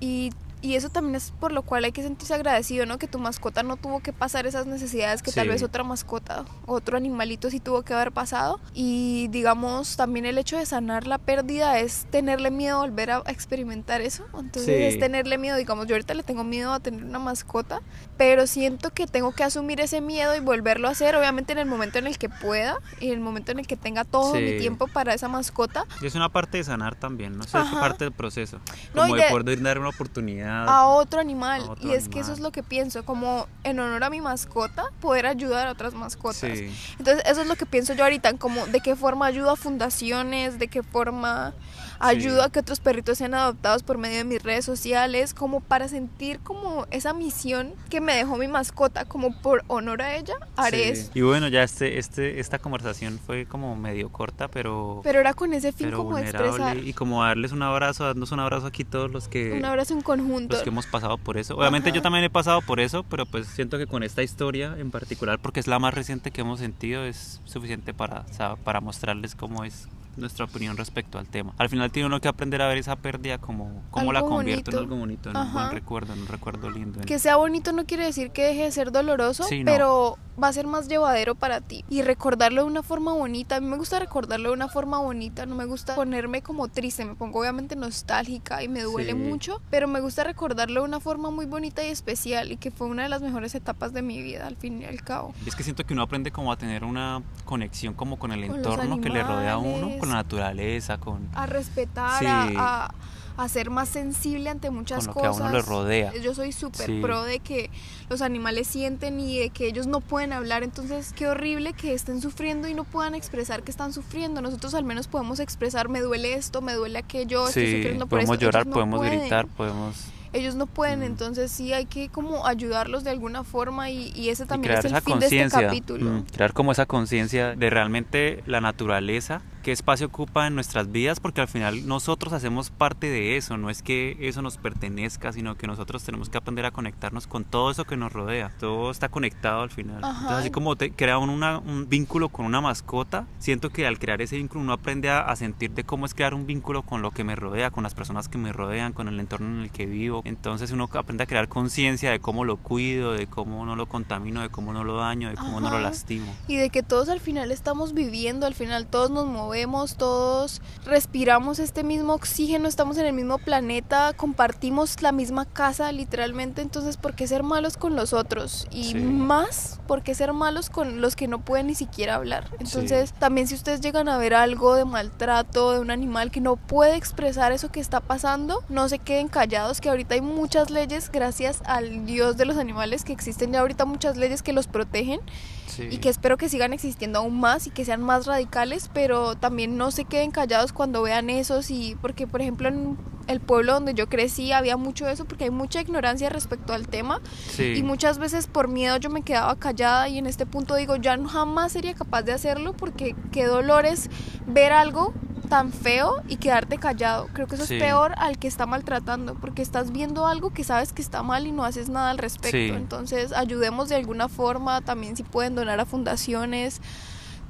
Y, 0.00 0.30
y 0.62 0.76
eso 0.76 0.88
también 0.88 1.16
es 1.16 1.32
por 1.38 1.52
lo 1.52 1.62
cual 1.62 1.84
hay 1.84 1.92
que 1.92 2.02
sentirse 2.02 2.32
agradecido, 2.34 2.86
¿no? 2.86 2.96
Que 2.98 3.06
tu 3.08 3.18
mascota 3.18 3.62
no 3.62 3.76
tuvo 3.76 4.00
que 4.00 4.12
pasar 4.12 4.46
esas 4.46 4.64
necesidades 4.66 5.22
que 5.22 5.32
tal 5.32 5.44
Sí. 5.44 5.48
vez 5.50 5.62
otra 5.62 5.82
mascota, 5.84 6.44
otro 6.66 6.96
animalito 6.96 7.50
sí 7.50 7.60
tuvo 7.60 7.82
que 7.82 7.92
haber 7.94 8.12
pasado. 8.12 8.60
Y 8.72 9.28
digamos, 9.28 9.96
también 9.96 10.24
el 10.24 10.38
hecho 10.38 10.56
de 10.56 10.64
sanar 10.64 11.06
la 11.06 11.18
pérdida 11.18 11.78
es 11.80 12.06
tenerle 12.10 12.50
miedo 12.50 12.78
a 12.78 12.80
volver 12.86 13.10
a 13.10 13.22
experimentar 13.26 14.00
eso. 14.00 14.24
Entonces 14.38 14.64
Sí. 14.66 14.72
es 14.94 14.98
tenerle 14.98 15.36
miedo, 15.36 15.56
digamos, 15.56 15.86
yo 15.86 15.94
ahorita 15.96 16.14
le 16.14 16.22
tengo 16.22 16.44
miedo 16.44 16.72
a 16.72 16.80
tener 16.80 17.04
una 17.04 17.18
mascota, 17.18 17.80
pero 18.16 18.46
siento 18.46 18.90
que 18.90 19.06
tengo 19.06 19.32
que 19.32 19.42
asumir 19.44 19.80
ese 19.80 20.00
miedo 20.00 20.36
y 20.36 20.40
volverlo 20.40 20.86
a 20.88 20.92
hacer, 20.92 21.16
obviamente 21.16 21.52
en 21.52 21.58
el 21.58 21.66
momento 21.66 21.98
en 21.98 22.06
el 22.06 22.18
que 22.18 22.28
pueda 22.28 22.76
y 23.00 23.06
en 23.08 23.14
el 23.14 23.20
momento 23.20 23.50
en 23.52 23.58
el 23.58 23.66
que 23.66 23.76
tenga 23.76 24.04
todo 24.04 24.34
mi 24.34 24.50
Sí. 24.52 24.58
tiempo 24.58 24.86
para 24.86 25.12
esa 25.14 25.28
mascota. 25.28 25.84
Y 26.00 26.06
es 26.06 26.14
una 26.14 26.28
parte 26.28 26.58
de 26.58 26.64
sanar 26.64 26.94
también, 26.94 27.36
no 27.36 27.42
sé, 27.42 27.50
es 27.58 27.64
Ajá. 27.64 27.80
parte 27.80 28.04
del 28.04 28.12
proceso. 28.12 28.60
No, 28.94 29.02
Como 29.02 29.16
de 29.16 29.22
de- 29.24 29.30
poder 29.30 29.62
dar 29.62 29.78
una 29.78 29.88
oportunidad 29.88 30.51
a 30.52 30.86
otro 30.86 31.20
animal. 31.20 31.62
a 31.62 31.70
otro 31.72 31.88
y 31.88 31.92
es 31.92 32.08
que 32.08 32.20
eso 32.20 32.32
es 32.32 32.40
lo 32.40 32.52
que 32.52 32.62
pienso, 32.62 33.04
como 33.04 33.46
en 33.64 33.80
honor 33.80 34.04
a 34.04 34.10
mi 34.10 34.20
mascota, 34.20 34.84
poder 35.00 35.26
ayudar 35.26 35.66
a 35.66 35.72
otras 35.72 35.94
mascotas. 35.94 36.58
Sí. 36.58 36.70
Entonces, 36.98 37.24
eso 37.26 37.42
es 37.42 37.46
lo 37.46 37.56
que 37.56 37.66
pienso 37.66 37.94
yo 37.94 38.04
ahorita, 38.04 38.32
como 38.38 38.66
de 38.66 38.80
qué 38.80 38.96
forma 38.96 39.26
ayudo 39.26 39.50
a 39.50 39.56
fundaciones, 39.56 40.58
de 40.58 40.68
qué 40.68 40.82
forma 40.82 41.54
ayudo 42.02 42.42
a 42.42 42.50
que 42.50 42.58
otros 42.60 42.80
perritos 42.80 43.18
sean 43.18 43.34
adoptados 43.34 43.82
por 43.82 43.96
medio 43.98 44.18
de 44.18 44.24
mis 44.24 44.42
redes 44.42 44.64
sociales, 44.64 45.34
como 45.34 45.60
para 45.60 45.88
sentir 45.88 46.40
como 46.40 46.86
esa 46.90 47.14
misión 47.14 47.72
que 47.88 48.00
me 48.00 48.14
dejó 48.14 48.36
mi 48.36 48.48
mascota, 48.48 49.04
como 49.04 49.40
por 49.40 49.64
honor 49.68 50.02
a 50.02 50.16
ella, 50.16 50.34
haré 50.56 50.94
Sí. 50.94 51.00
eso. 51.00 51.10
Y 51.14 51.20
bueno, 51.22 51.48
ya 51.48 51.62
este, 51.62 51.98
este, 51.98 52.40
esta 52.40 52.58
conversación 52.58 53.18
fue 53.24 53.46
como 53.46 53.76
medio 53.76 54.10
corta, 54.10 54.48
pero, 54.48 55.00
Pero 55.04 55.20
era 55.20 55.32
con 55.34 55.54
ese 55.54 55.72
fin 55.72 55.90
como 55.92 56.18
expresar 56.18 56.76
y 56.78 56.92
como 56.92 57.22
darles 57.22 57.52
un 57.52 57.62
abrazo, 57.62 58.04
darnos 58.04 58.32
un 58.32 58.40
abrazo 58.40 58.66
aquí 58.66 58.84
todos 58.84 59.10
los 59.10 59.28
que 59.28 59.52
un 59.52 59.64
abrazo 59.64 59.94
en 59.94 60.00
conjunto. 60.02 60.54
los 60.54 60.62
que 60.62 60.70
hemos 60.70 60.86
pasado 60.86 61.18
por 61.18 61.38
eso. 61.38 61.56
Obviamente 61.56 61.90
Ajá. 61.90 61.96
yo 61.96 62.02
también 62.02 62.24
he 62.24 62.30
pasado 62.30 62.60
por 62.62 62.80
eso, 62.80 63.04
pero 63.04 63.26
pues 63.26 63.46
siento 63.46 63.78
que 63.78 63.86
con 63.86 64.02
esta 64.02 64.22
historia 64.22 64.74
en 64.76 64.90
particular, 64.90 65.38
porque 65.38 65.60
es 65.60 65.66
la 65.68 65.78
más 65.78 65.94
reciente 65.94 66.30
que 66.30 66.40
hemos 66.40 66.58
sentido, 66.60 67.04
es 67.04 67.40
suficiente 67.44 67.94
para, 67.94 68.20
o 68.28 68.32
sea, 68.34 68.56
para 68.56 68.80
mostrarles 68.80 69.34
cómo 69.34 69.64
es 69.64 69.86
nuestra 70.16 70.44
opinión 70.44 70.76
respecto 70.76 71.18
al 71.18 71.26
tema. 71.26 71.54
Al 71.58 71.68
final 71.68 71.90
tiene 71.90 72.06
uno 72.06 72.20
que 72.20 72.28
aprender 72.28 72.60
a 72.62 72.68
ver 72.68 72.78
esa 72.78 72.96
pérdida 72.96 73.38
como 73.38 73.82
cómo 73.90 74.12
la 74.12 74.20
convierto 74.20 74.70
en 74.70 74.76
bonito. 74.76 74.78
algo 74.78 74.96
bonito, 74.96 75.30
en 75.30 75.36
un 75.36 75.52
buen 75.52 75.64
Ajá. 75.66 75.72
recuerdo, 75.74 76.12
en 76.12 76.20
un 76.20 76.28
recuerdo 76.28 76.70
lindo. 76.70 77.00
en- 77.00 77.06
Que 77.06 77.18
sea 77.18 77.36
bonito 77.36 77.72
no 77.72 77.84
quiere 77.86 78.04
decir 78.04 78.30
que 78.30 78.42
deje 78.44 78.62
de 78.64 78.72
ser 78.72 78.92
doloroso, 78.92 79.44
Sí, 79.44 79.64
no. 79.64 79.70
pero 79.72 80.18
va 80.42 80.48
a 80.48 80.52
ser 80.52 80.66
más 80.66 80.88
llevadero 80.88 81.34
para 81.34 81.60
ti. 81.60 81.84
Y 81.90 82.00
recordarlo 82.02 82.62
de 82.62 82.66
una 82.66 82.82
forma 82.82 83.12
bonita. 83.12 83.56
A 83.56 83.60
mí 83.60 83.66
me 83.66 83.76
gusta 83.76 83.98
recordarlo 83.98 84.48
de 84.48 84.54
una 84.54 84.68
forma 84.68 84.98
bonita. 84.98 85.44
No 85.44 85.54
me 85.54 85.66
gusta 85.66 85.94
ponerme 85.94 86.40
como 86.42 86.68
triste. 86.68 87.04
Me 87.04 87.14
pongo 87.14 87.40
obviamente 87.40 87.76
nostálgica 87.76 88.62
y 88.62 88.68
me 88.68 88.82
duele 88.82 89.12
Sí. 89.12 89.18
mucho. 89.18 89.60
Pero 89.70 89.88
me 89.88 90.00
gusta 90.00 90.24
recordarlo 90.24 90.80
de 90.80 90.88
una 90.88 91.00
forma 91.00 91.30
muy 91.30 91.44
bonita 91.46 91.84
y 91.84 91.88
especial. 91.88 92.50
Y 92.50 92.56
que 92.56 92.70
fue 92.70 92.86
una 92.86 93.02
de 93.02 93.08
las 93.10 93.20
mejores 93.20 93.54
etapas 93.54 93.92
de 93.92 94.00
mi 94.02 94.22
vida, 94.22 94.46
al 94.46 94.56
fin 94.56 94.80
y 94.80 94.84
al 94.86 95.02
cabo. 95.02 95.34
Es 95.46 95.54
que 95.54 95.62
siento 95.62 95.84
que 95.84 95.92
uno 95.92 96.02
aprende 96.02 96.30
como 96.32 96.50
a 96.50 96.56
tener 96.56 96.82
una 96.84 97.22
conexión 97.44 97.92
como 97.94 98.18
con 98.18 98.32
el 98.32 98.46
Con 98.46 98.56
entorno 98.56 99.00
que 99.02 99.10
le 99.10 99.22
rodea 99.22 99.52
a 99.52 99.58
uno. 99.58 99.90
Con 100.02 100.08
la 100.08 100.16
naturaleza, 100.16 100.98
con, 100.98 101.28
A 101.32 101.46
respetar, 101.46 102.18
Sí. 102.18 102.26
a, 102.26 102.86
a- 102.86 102.94
a 103.36 103.48
ser 103.48 103.70
más 103.70 103.88
sensible 103.88 104.50
ante 104.50 104.70
muchas 104.70 105.06
con 105.06 105.14
lo 105.14 105.20
que 105.22 105.26
a 105.26 105.30
cosas. 105.30 105.46
uno 105.46 105.52
le 105.52 105.62
rodea. 105.62 106.12
Yo 106.20 106.34
soy 106.34 106.50
súper 106.52 106.86
Sí. 106.86 107.00
pro 107.00 107.22
de 107.22 107.38
que 107.38 107.70
los 108.10 108.20
animales 108.20 108.66
sienten 108.66 109.20
y 109.20 109.38
de 109.38 109.48
que 109.50 109.68
ellos 109.68 109.86
no 109.86 110.00
pueden 110.00 110.32
hablar. 110.34 110.62
Entonces, 110.64 111.12
qué 111.14 111.28
horrible 111.28 111.72
que 111.72 111.94
estén 111.94 112.20
sufriendo 112.20 112.66
y 112.68 112.74
no 112.74 112.82
puedan 112.84 113.14
expresar 113.14 113.62
que 113.62 113.70
están 113.70 113.92
sufriendo. 113.92 114.42
Nosotros 114.42 114.74
al 114.74 114.84
menos 114.84 115.06
podemos 115.06 115.38
expresar, 115.40 115.88
me 115.88 116.00
duele 116.00 116.34
esto, 116.34 116.60
me 116.60 116.74
duele 116.74 116.98
aquello, 116.98 117.46
estoy 117.46 117.66
Sí, 117.66 117.76
sufriendo 117.76 118.06
por 118.06 118.18
podemos 118.18 118.34
eso. 118.36 118.42
llorar, 118.44 118.66
no 118.66 118.72
podemos 118.74 118.98
pueden. 118.98 119.20
gritar, 119.20 119.46
podemos 119.46 119.96
Ellos 120.32 120.54
no 120.54 120.66
pueden, 120.66 121.00
Mm. 121.00 121.04
entonces 121.04 121.50
sí 121.52 121.72
hay 121.72 121.86
que 121.86 122.08
como 122.08 122.46
ayudarlos 122.46 123.04
de 123.04 123.10
alguna 123.10 123.44
forma 123.44 123.90
y, 123.90 124.12
y 124.16 124.30
ese 124.30 124.46
también 124.46 124.74
es 124.74 124.84
el 124.86 125.00
fin 125.02 125.18
de 125.18 125.26
este 125.26 125.48
capítulo. 125.50 126.10
mm, 126.10 126.22
crear 126.32 126.52
como 126.52 126.72
esa 126.72 126.86
conciencia 126.86 127.54
de 127.54 127.70
realmente 127.70 128.42
la 128.46 128.60
naturaleza, 128.60 129.42
qué 129.62 129.70
espacio 129.72 130.08
ocupa 130.08 130.46
en 130.48 130.54
nuestras 130.56 130.90
vidas, 130.90 131.20
porque 131.20 131.40
al 131.40 131.46
final 131.48 131.86
nosotros 131.86 132.32
hacemos 132.32 132.70
parte 132.70 133.08
de 133.08 133.36
eso, 133.36 133.56
no 133.58 133.70
es 133.70 133.82
que 133.82 134.16
eso 134.20 134.42
nos 134.42 134.56
pertenezca, 134.56 135.32
sino 135.32 135.54
que 135.56 135.66
nosotros 135.68 136.02
tenemos 136.02 136.28
que 136.28 136.38
aprender 136.38 136.64
a 136.66 136.72
conectarnos 136.72 137.26
con 137.28 137.44
todo 137.44 137.70
eso 137.70 137.84
que 137.84 137.96
nos 137.96 138.12
rodea, 138.12 138.50
todo 138.58 138.90
está 138.90 139.08
conectado 139.08 139.62
al 139.62 139.70
final. 139.70 139.98
Ajá. 140.02 140.12
Entonces 140.12 140.38
así 140.38 140.50
como 140.50 140.74
te 140.76 140.90
crea 140.90 141.18
uno 141.18 141.32
una- 141.32 141.58
un 141.58 141.88
vínculo 141.88 142.28
con 142.30 142.44
una 142.46 142.60
mascota, 142.60 143.26
siento 143.38 143.70
que 143.70 143.86
al 143.86 143.98
crear 144.00 144.20
ese 144.20 144.36
vínculo 144.36 144.62
uno 144.62 144.72
aprende 144.72 145.10
a, 145.10 145.20
a 145.20 145.36
sentir 145.36 145.70
de 145.72 145.84
cómo 145.84 146.06
es 146.06 146.14
crear 146.14 146.34
un 146.34 146.46
vínculo 146.46 146.82
con 146.82 147.00
lo 147.02 147.10
que 147.12 147.22
me 147.22 147.36
rodea, 147.36 147.70
con 147.70 147.84
las 147.84 147.94
personas 147.94 148.28
que 148.28 148.38
me 148.38 148.52
rodean, 148.52 148.92
con 148.92 149.06
el 149.06 149.20
entorno 149.20 149.46
en 149.46 149.60
el 149.62 149.70
que 149.70 149.86
vivo, 149.86 150.21
entonces 150.24 150.70
uno 150.70 150.88
aprende 150.92 151.24
a 151.24 151.26
crear 151.26 151.48
conciencia 151.48 152.10
de 152.10 152.20
cómo 152.20 152.44
lo 152.44 152.56
cuido, 152.56 153.12
de 153.12 153.26
cómo 153.26 153.64
no 153.66 153.76
lo 153.76 153.86
contamino, 153.86 154.40
de 154.42 154.48
cómo 154.50 154.72
no 154.72 154.84
lo 154.84 154.96
daño, 154.96 155.28
de 155.28 155.34
cómo 155.36 155.60
no 155.60 155.70
lo 155.70 155.80
lastimo. 155.80 156.32
Y 156.48 156.56
de 156.56 156.70
que 156.70 156.82
todos 156.82 157.08
al 157.08 157.20
final 157.20 157.50
estamos 157.50 157.94
viviendo, 157.94 158.46
al 158.46 158.54
final 158.54 158.86
todos 158.86 159.10
nos 159.10 159.26
movemos, 159.26 159.96
todos 159.96 160.62
respiramos 160.84 161.58
este 161.58 161.82
mismo 161.84 162.14
oxígeno, 162.14 162.68
estamos 162.68 162.98
en 162.98 163.06
el 163.06 163.12
mismo 163.12 163.38
planeta, 163.38 164.12
compartimos 164.14 165.02
la 165.02 165.12
misma 165.12 165.44
casa 165.44 165.90
literalmente, 165.92 166.62
entonces 166.62 166.96
¿por 166.96 167.14
qué 167.14 167.26
ser 167.26 167.42
malos 167.42 167.76
con 167.76 167.96
los 167.96 168.12
otros? 168.12 168.66
Y 168.70 168.92
Sí. 168.92 168.94
más, 168.94 169.80
¿por 169.86 170.02
qué 170.02 170.14
ser 170.14 170.32
malos 170.32 170.70
con 170.70 171.00
los 171.00 171.16
que 171.16 171.28
no 171.28 171.40
pueden 171.40 171.66
ni 171.68 171.74
siquiera 171.74 172.16
hablar? 172.16 172.50
Entonces 172.60 173.12
también 173.14 173.46
si 173.48 173.54
ustedes 173.54 173.80
llegan 173.80 174.08
a 174.08 174.18
ver 174.18 174.34
algo 174.34 174.74
de 174.74 174.84
maltrato 174.84 175.72
de 175.72 175.80
un 175.80 175.90
animal 175.90 176.30
que 176.30 176.40
no 176.40 176.56
puede 176.56 176.96
expresar 176.96 177.52
eso 177.52 177.70
que 177.70 177.80
está 177.80 178.00
pasando, 178.00 178.62
no 178.68 178.88
se 178.88 178.98
queden 178.98 179.28
callados, 179.28 179.80
que 179.80 179.88
ahorita 179.88 180.11
hay 180.14 180.20
muchas 180.20 180.70
leyes, 180.70 181.10
gracias 181.12 181.62
al 181.66 182.06
Dios 182.06 182.36
de 182.36 182.44
los 182.44 182.56
animales, 182.56 183.04
que 183.04 183.12
existen 183.12 183.52
ya 183.52 183.60
ahorita 183.60 183.84
muchas 183.84 184.16
leyes 184.16 184.42
que 184.42 184.52
los 184.52 184.66
protegen 184.66 185.20
Sí. 185.66 185.88
y 185.90 185.98
que 185.98 186.08
espero 186.10 186.36
que 186.36 186.48
sigan 186.50 186.72
existiendo 186.74 187.20
aún 187.20 187.40
más 187.40 187.66
y 187.66 187.70
que 187.70 187.84
sean 187.84 188.02
más 188.02 188.26
radicales, 188.26 188.90
pero 188.92 189.36
también 189.36 189.78
no 189.78 189.90
se 189.90 190.04
queden 190.04 190.30
callados 190.30 190.72
cuando 190.72 191.00
vean 191.02 191.30
esos 191.30 191.70
y 191.70 191.96
porque 192.02 192.26
por 192.26 192.42
ejemplo 192.42 192.68
en 192.68 192.98
el 193.28 193.40
pueblo 193.40 193.72
donde 193.74 193.94
yo 193.94 194.08
crecí 194.08 194.52
había 194.52 194.76
mucho 194.76 195.08
eso 195.08 195.24
porque 195.24 195.44
hay 195.44 195.50
mucha 195.50 195.80
ignorancia 195.80 196.28
respecto 196.28 196.74
al 196.74 196.88
tema 196.88 197.20
Sí. 197.48 197.72
y 197.76 197.82
muchas 197.84 198.18
veces 198.18 198.48
por 198.48 198.68
miedo 198.68 198.96
yo 198.98 199.08
me 199.08 199.22
quedaba 199.22 199.56
callada 199.56 200.08
y 200.08 200.18
en 200.18 200.26
este 200.26 200.44
punto 200.44 200.74
digo 200.74 200.96
ya 200.96 201.16
no- 201.16 201.28
jamás 201.28 201.72
sería 201.72 201.94
capaz 201.94 202.22
de 202.22 202.32
hacerlo 202.32 202.74
porque 202.74 203.14
qué 203.30 203.44
dolor 203.46 203.86
es 203.86 204.10
ver 204.46 204.72
algo 204.72 205.14
tan 205.52 205.70
feo 205.72 206.14
y 206.28 206.36
quedarte 206.36 206.78
callado. 206.78 207.28
Creo 207.34 207.46
que 207.46 207.56
eso 207.56 207.66
Sí. 207.66 207.76
es 207.76 207.82
peor 207.82 208.14
al 208.16 208.38
que 208.38 208.48
está 208.48 208.64
maltratando 208.64 209.34
porque 209.34 209.60
estás 209.60 209.92
viendo 209.92 210.26
algo 210.26 210.50
que 210.50 210.64
sabes 210.64 210.92
que 210.94 211.02
está 211.02 211.22
mal 211.22 211.46
y 211.46 211.52
no 211.52 211.64
haces 211.64 211.90
nada 211.90 212.10
al 212.10 212.16
respecto. 212.18 212.56
Sí. 212.56 212.70
Entonces 212.74 213.32
ayudemos 213.32 213.88
de 213.90 213.96
alguna 213.96 214.28
forma, 214.30 214.80
también 214.80 215.14
si 215.16 215.22
pueden 215.24 215.54
donar 215.54 215.78
a 215.78 215.84
fundaciones 215.84 216.80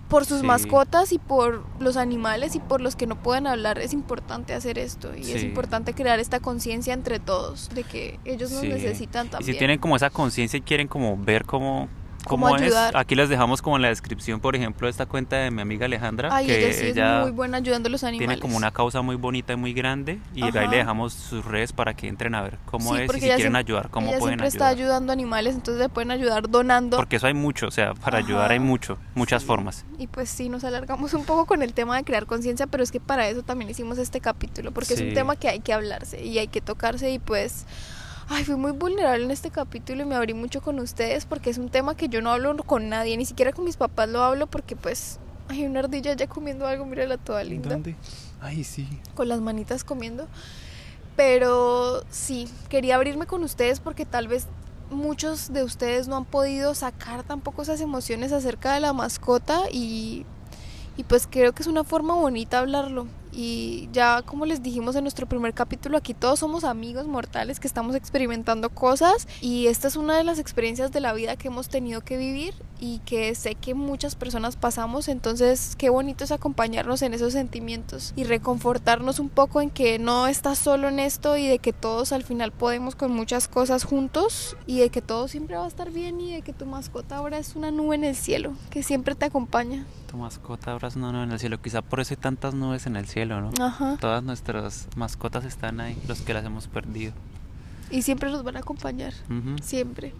por 0.09 0.27
sus 0.27 0.41
Sí. 0.41 0.47
mascotas 0.47 1.13
y 1.13 1.19
por 1.19 1.65
los 1.79 1.97
animales 1.97 2.55
y 2.57 2.59
por 2.61 2.81
los 2.81 2.97
que 2.97 3.07
no 3.07 3.23
pueden 3.23 3.47
hablar 3.47 3.79
es 3.79 3.93
importante 3.93 4.53
hacer 4.53 4.79
esto 4.79 5.15
y 5.17 5.31
es 5.33 5.41
Sí. 5.41 5.47
importante 5.47 5.95
crear 5.95 6.19
esta 6.19 6.41
conciencia 6.41 6.93
entre 6.93 7.21
todos 7.21 7.71
de 7.73 7.85
que 7.85 8.19
ellos 8.25 8.51
nos 8.51 8.61
Sí. 8.63 8.69
necesitan 8.69 9.29
Y 9.29 9.31
también. 9.31 9.53
si 9.55 9.59
tienen 9.59 9.79
como 9.79 9.95
esa 9.97 10.11
conciencia 10.11 10.59
y 10.59 10.63
quieren 10.63 10.89
como 10.89 11.17
ver 11.17 11.47
cómo, 11.47 11.89
Cómo 12.27 12.47
cómo 12.47 12.57
es, 12.57 12.63
ayudar. 12.63 12.97
aquí 12.97 13.15
les 13.15 13.29
dejamos 13.29 13.61
como 13.63 13.77
en 13.77 13.83
la 13.83 13.89
descripción, 13.89 14.41
por 14.41 14.55
ejemplo, 14.57 14.89
esta 14.89 15.07
cuenta 15.07 15.37
de 15.37 15.51
mi 15.51 15.61
amiga 15.61 15.87
Alejandra, 15.87 16.29
Ay, 16.33 16.47
que 16.47 16.59
ella 16.69 16.73
sí 16.73 16.87
es 17.01 17.21
muy 17.23 17.31
buena 17.33 17.57
ayudando 17.59 17.89
a 17.89 17.91
los 17.91 18.05
animales. 18.05 18.29
tiene 18.29 18.41
como 18.41 18.57
una 18.57 18.71
causa 18.71 19.03
muy 19.03 19.17
bonita 19.17 19.53
y 19.53 19.57
muy 19.57 19.73
grande 19.73 20.21
y 20.35 20.43
ahí 20.45 20.51
Ajá. 20.51 20.67
le 20.67 20.77
dejamos 20.79 21.13
sus 21.15 21.45
redes 21.45 21.73
para 21.73 21.95
que 21.95 22.07
entren 22.09 22.35
a 22.35 22.43
ver 22.43 22.59
cómo 22.67 22.95
Sí, 22.95 23.03
es 23.03 23.11
y 23.17 23.19
si 23.21 23.27
ella 23.27 23.35
quieren 23.37 23.53
siem- 23.55 23.57
ayudar, 23.59 23.91
cómo 23.91 24.09
ella 24.09 24.19
pueden 24.19 24.33
siempre 24.39 24.49
está 24.49 24.69
ayudar. 24.69 24.85
ayudando 24.85 25.13
animales, 25.13 25.55
entonces 25.57 25.81
le 25.83 25.89
pueden 25.89 26.11
ayudar 26.13 26.49
donando. 26.49 26.97
Porque 26.97 27.17
eso 27.17 27.27
hay 27.27 27.35
mucho, 27.35 27.67
o 27.67 27.71
sea, 27.71 27.95
para 27.95 28.19
ayudar 28.19 28.45
Ajá. 28.47 28.53
hay 28.55 28.61
mucho, 28.61 28.99
muchas 29.15 29.43
Sí. 29.43 29.49
formas. 29.49 29.85
Y 29.99 30.07
pues 30.07 30.29
sí, 30.31 30.49
nos 30.49 30.63
alargamos 30.65 31.15
un 31.15 31.25
poco 31.25 31.47
con 31.47 31.63
el 31.63 31.75
tema 31.75 31.97
de 31.97 32.05
crear 32.05 32.27
conciencia, 32.27 32.67
pero 32.69 32.83
es 32.85 32.93
que 32.93 33.01
para 33.01 33.29
eso 33.29 33.43
también 33.43 33.69
hicimos 33.71 33.99
este 33.99 34.21
capítulo, 34.21 34.71
porque 34.71 34.95
es 34.95 35.01
un 35.01 35.13
tema 35.13 35.35
que 35.37 35.49
hay 35.49 35.61
que 35.61 35.73
hablarse 35.73 36.23
y 36.25 36.39
hay 36.39 36.47
que 36.49 36.61
tocarse 36.61 37.11
y 37.11 37.19
pues... 37.19 37.67
Ay, 38.29 38.45
fui 38.45 38.57
muy 38.57 38.73
vulnerable 38.73 39.25
en 39.25 39.31
este 39.31 39.51
capítulo 39.51 40.03
y 40.03 40.05
me 40.05 40.15
abrí 40.15 40.35
mucho 40.35 40.63
con 40.63 40.79
ustedes 40.79 41.27
porque 41.27 41.51
es 41.51 41.59
un 41.59 41.69
tema 41.69 41.97
que 41.97 42.09
yo 42.09 42.23
no 42.23 42.31
hablo 42.31 42.57
con 42.57 42.89
nadie, 42.89 43.17
ni 43.17 43.25
siquiera 43.25 43.53
con 43.53 43.65
mis 43.65 43.77
papás 43.77 44.09
lo 44.09 44.23
hablo 44.23 44.47
porque 44.47 44.77
pues 44.77 45.19
hay 45.49 45.67
una 45.67 45.81
ardilla 45.81 46.15
ya 46.15 46.27
comiendo 46.27 46.67
algo, 46.67 46.87
mírala 46.87 47.19
toda 47.19 47.45
linda. 47.45 47.79
Ay, 48.41 48.65
sí. 48.65 48.89
con 49.15 49.29
las 49.29 49.41
manitas 49.41 49.85
comiendo. 49.85 50.27
Pero 51.17 52.05
sí, 52.11 52.49
quería 52.69 52.97
abrirme 52.97 53.27
con 53.27 53.43
ustedes 53.43 53.81
porque 53.81 54.07
tal 54.07 54.29
vez 54.29 54.47
muchos 54.91 55.53
de 55.53 55.63
ustedes 55.63 56.09
no 56.09 56.17
han 56.17 56.25
podido 56.25 56.75
sacar 56.75 57.23
tampoco 57.23 57.63
esas 57.63 57.81
emociones 57.81 58.33
acerca 58.33 58.75
de 58.75 58.81
la 58.81 58.93
mascota 58.93 59.65
y, 59.71 60.25
y 60.97 61.05
pues 61.05 61.29
creo 61.31 61.53
que 61.53 61.63
es 61.63 61.67
una 61.67 61.85
forma 61.85 62.15
bonita 62.15 62.59
hablarlo. 62.59 63.07
Y 63.33 63.89
ya 63.93 64.23
como 64.23 64.45
les 64.45 64.63
dijimos 64.63 64.95
en 64.95 65.05
nuestro 65.05 65.27
primer 65.27 65.55
capítulo, 65.55 65.97
aquí 65.97 66.13
todos 66.13 66.41
somos 66.41 66.65
amigos 66.65 67.07
mortales 67.07 67.61
que 67.61 67.67
estamos 67.67 67.97
experimentando 67.97 68.69
cosas 68.69 69.27
y 69.41 69.69
esta 69.69 69.89
es 69.89 69.97
una 69.97 70.17
de 70.19 70.25
las 70.25 70.39
experiencias 70.39 70.93
de 70.93 71.01
la 71.01 71.15
vida 71.15 71.37
que 71.37 71.49
hemos 71.49 71.69
tenido 71.69 72.03
que 72.03 72.19
vivir 72.19 72.55
y 72.79 72.99
que 73.01 73.35
sé 73.35 73.55
que 73.55 73.75
muchas 73.75 74.17
personas 74.17 74.57
pasamos, 74.57 75.09
entonces 75.09 75.77
qué 75.79 75.89
bonito 75.89 76.25
es 76.25 76.33
acompañarnos 76.33 77.01
en 77.03 77.15
esos 77.15 77.33
sentimientos 77.33 78.13
y 78.17 78.25
reconfortarnos 78.25 79.19
un 79.19 79.29
poco 79.29 79.61
en 79.61 79.71
que 79.71 79.99
no 79.99 80.27
estás 80.27 80.59
solo 80.59 80.89
en 80.89 80.99
esto 80.99 81.37
y 81.37 81.47
de 81.47 81.59
que 81.59 81.73
todos 81.73 82.13
al 82.13 82.25
final 82.25 82.53
podemos 82.53 82.97
con 82.97 83.13
muchas 83.13 83.49
cosas 83.49 83.85
juntos 83.85 84.57
y 84.67 84.81
de 84.81 84.91
que 84.91 85.01
todo 85.01 85.29
siempre 85.29 85.57
va 85.57 85.65
a 85.65 85.69
estar 85.69 85.91
bien 85.91 86.21
y 86.21 86.33
de 86.33 86.43
que 86.43 86.53
tu 86.53 86.67
mascota 86.67 87.17
ahora 87.17 87.39
es 87.39 87.57
una 87.57 87.71
nube 87.71 87.95
en 87.95 88.05
el 88.05 88.17
cielo 88.17 88.53
que 88.69 88.83
siempre 88.83 89.15
te 89.15 89.27
acompaña. 89.27 89.87
Tu 90.13 90.19
mascota 90.19 90.77
es 90.87 90.95
una 90.97 91.11
nube 91.11 91.23
en 91.25 91.33
el 91.33 91.39
cielo, 91.39 91.59
quizá 91.63 91.81
por 91.81 91.99
eso 92.01 92.13
hay 92.13 92.19
tantas 92.19 92.53
nubes 92.53 92.87
en 92.87 92.97
el 92.97 93.07
cielo, 93.07 93.41
¿no? 93.41 93.51
Ajá. 93.65 93.97
Todas 93.99 94.23
nuestras 94.23 94.87
mascotas 94.95 95.47
están 95.47 95.81
ahí, 95.81 95.97
los 96.07 96.21
que 96.21 96.35
las 96.35 96.45
hemos 96.45 96.67
perdido. 96.69 97.15
Y 97.91 98.03
siempre 98.03 98.31
nos 98.31 98.45
van 98.45 98.57
a 98.57 98.59
acompañar, 98.61 99.15
siempre. 99.63 100.13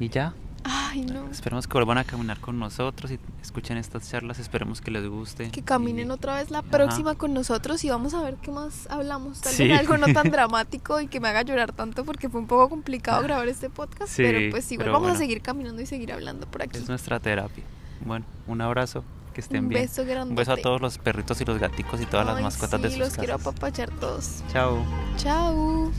Y 0.00 0.08
ya, 0.08 0.32
Ay, 0.68 1.02
no. 1.02 1.28
Esperemos 1.30 1.68
que 1.68 1.74
vuelvan 1.74 1.98
a 1.98 2.04
caminar 2.04 2.40
con 2.40 2.58
nosotros 2.58 3.12
y 3.12 3.20
escuchen 3.40 3.76
estas 3.76 4.10
charlas. 4.10 4.38
Esperemos 4.40 4.80
que 4.80 4.90
les 4.90 5.06
guste. 5.06 5.50
Que 5.52 5.62
caminen 5.62 6.08
Y- 6.08 6.10
otra 6.10 6.34
vez 6.36 6.50
la 6.50 6.58
Ajá. 6.60 6.68
próxima 6.70 7.14
con 7.14 7.32
nosotros 7.34 7.84
y 7.84 7.90
vamos 7.90 8.14
a 8.14 8.22
ver 8.22 8.34
qué 8.36 8.50
más 8.50 8.88
hablamos. 8.90 9.42
Tal 9.42 9.52
Sí. 9.52 9.68
vez 9.68 9.78
algo 9.78 9.96
no 9.96 10.06
tan 10.12 10.28
dramático 10.32 11.00
y 11.00 11.06
que 11.06 11.20
me 11.20 11.28
haga 11.28 11.42
llorar 11.42 11.70
tanto 11.72 12.04
porque 12.04 12.28
fue 12.30 12.40
un 12.40 12.48
poco 12.48 12.68
complicado 12.68 13.22
grabar 13.22 13.46
este 13.46 13.70
podcast. 13.70 14.10
Sí, 14.10 14.22
pero 14.24 14.50
pues 14.50 14.72
igual 14.72 14.86
pero 14.86 14.92
vamos 14.94 15.12
a 15.14 15.16
seguir 15.18 15.40
caminando 15.40 15.82
y 15.82 15.86
seguir 15.86 16.12
hablando 16.12 16.46
por 16.48 16.62
aquí. 16.62 16.78
Es 16.78 16.88
nuestra 16.88 17.20
terapia. 17.20 17.62
Bueno, 18.04 18.24
un 18.46 18.60
abrazo. 18.60 19.04
Que 19.34 19.40
estén 19.42 19.64
Un 19.64 19.68
bien. 19.68 19.82
beso 19.82 20.04
grande. 20.06 20.30
Un 20.30 20.36
beso 20.36 20.52
a 20.52 20.56
todos 20.56 20.80
los 20.80 20.96
perritos 20.96 21.38
y 21.42 21.44
los 21.44 21.58
gaticos 21.58 22.00
y 22.00 22.06
todas 22.06 22.24
las 22.24 22.40
mascotas 22.40 22.80
de 22.80 22.88
sí, 22.88 22.94
sus 22.94 23.00
los 23.04 23.14
quiero 23.18 23.34
casas. 23.36 23.46
apapachar 23.48 23.90
todos. 23.90 24.42
Chao. 24.50 24.82
Chao. 25.18 25.92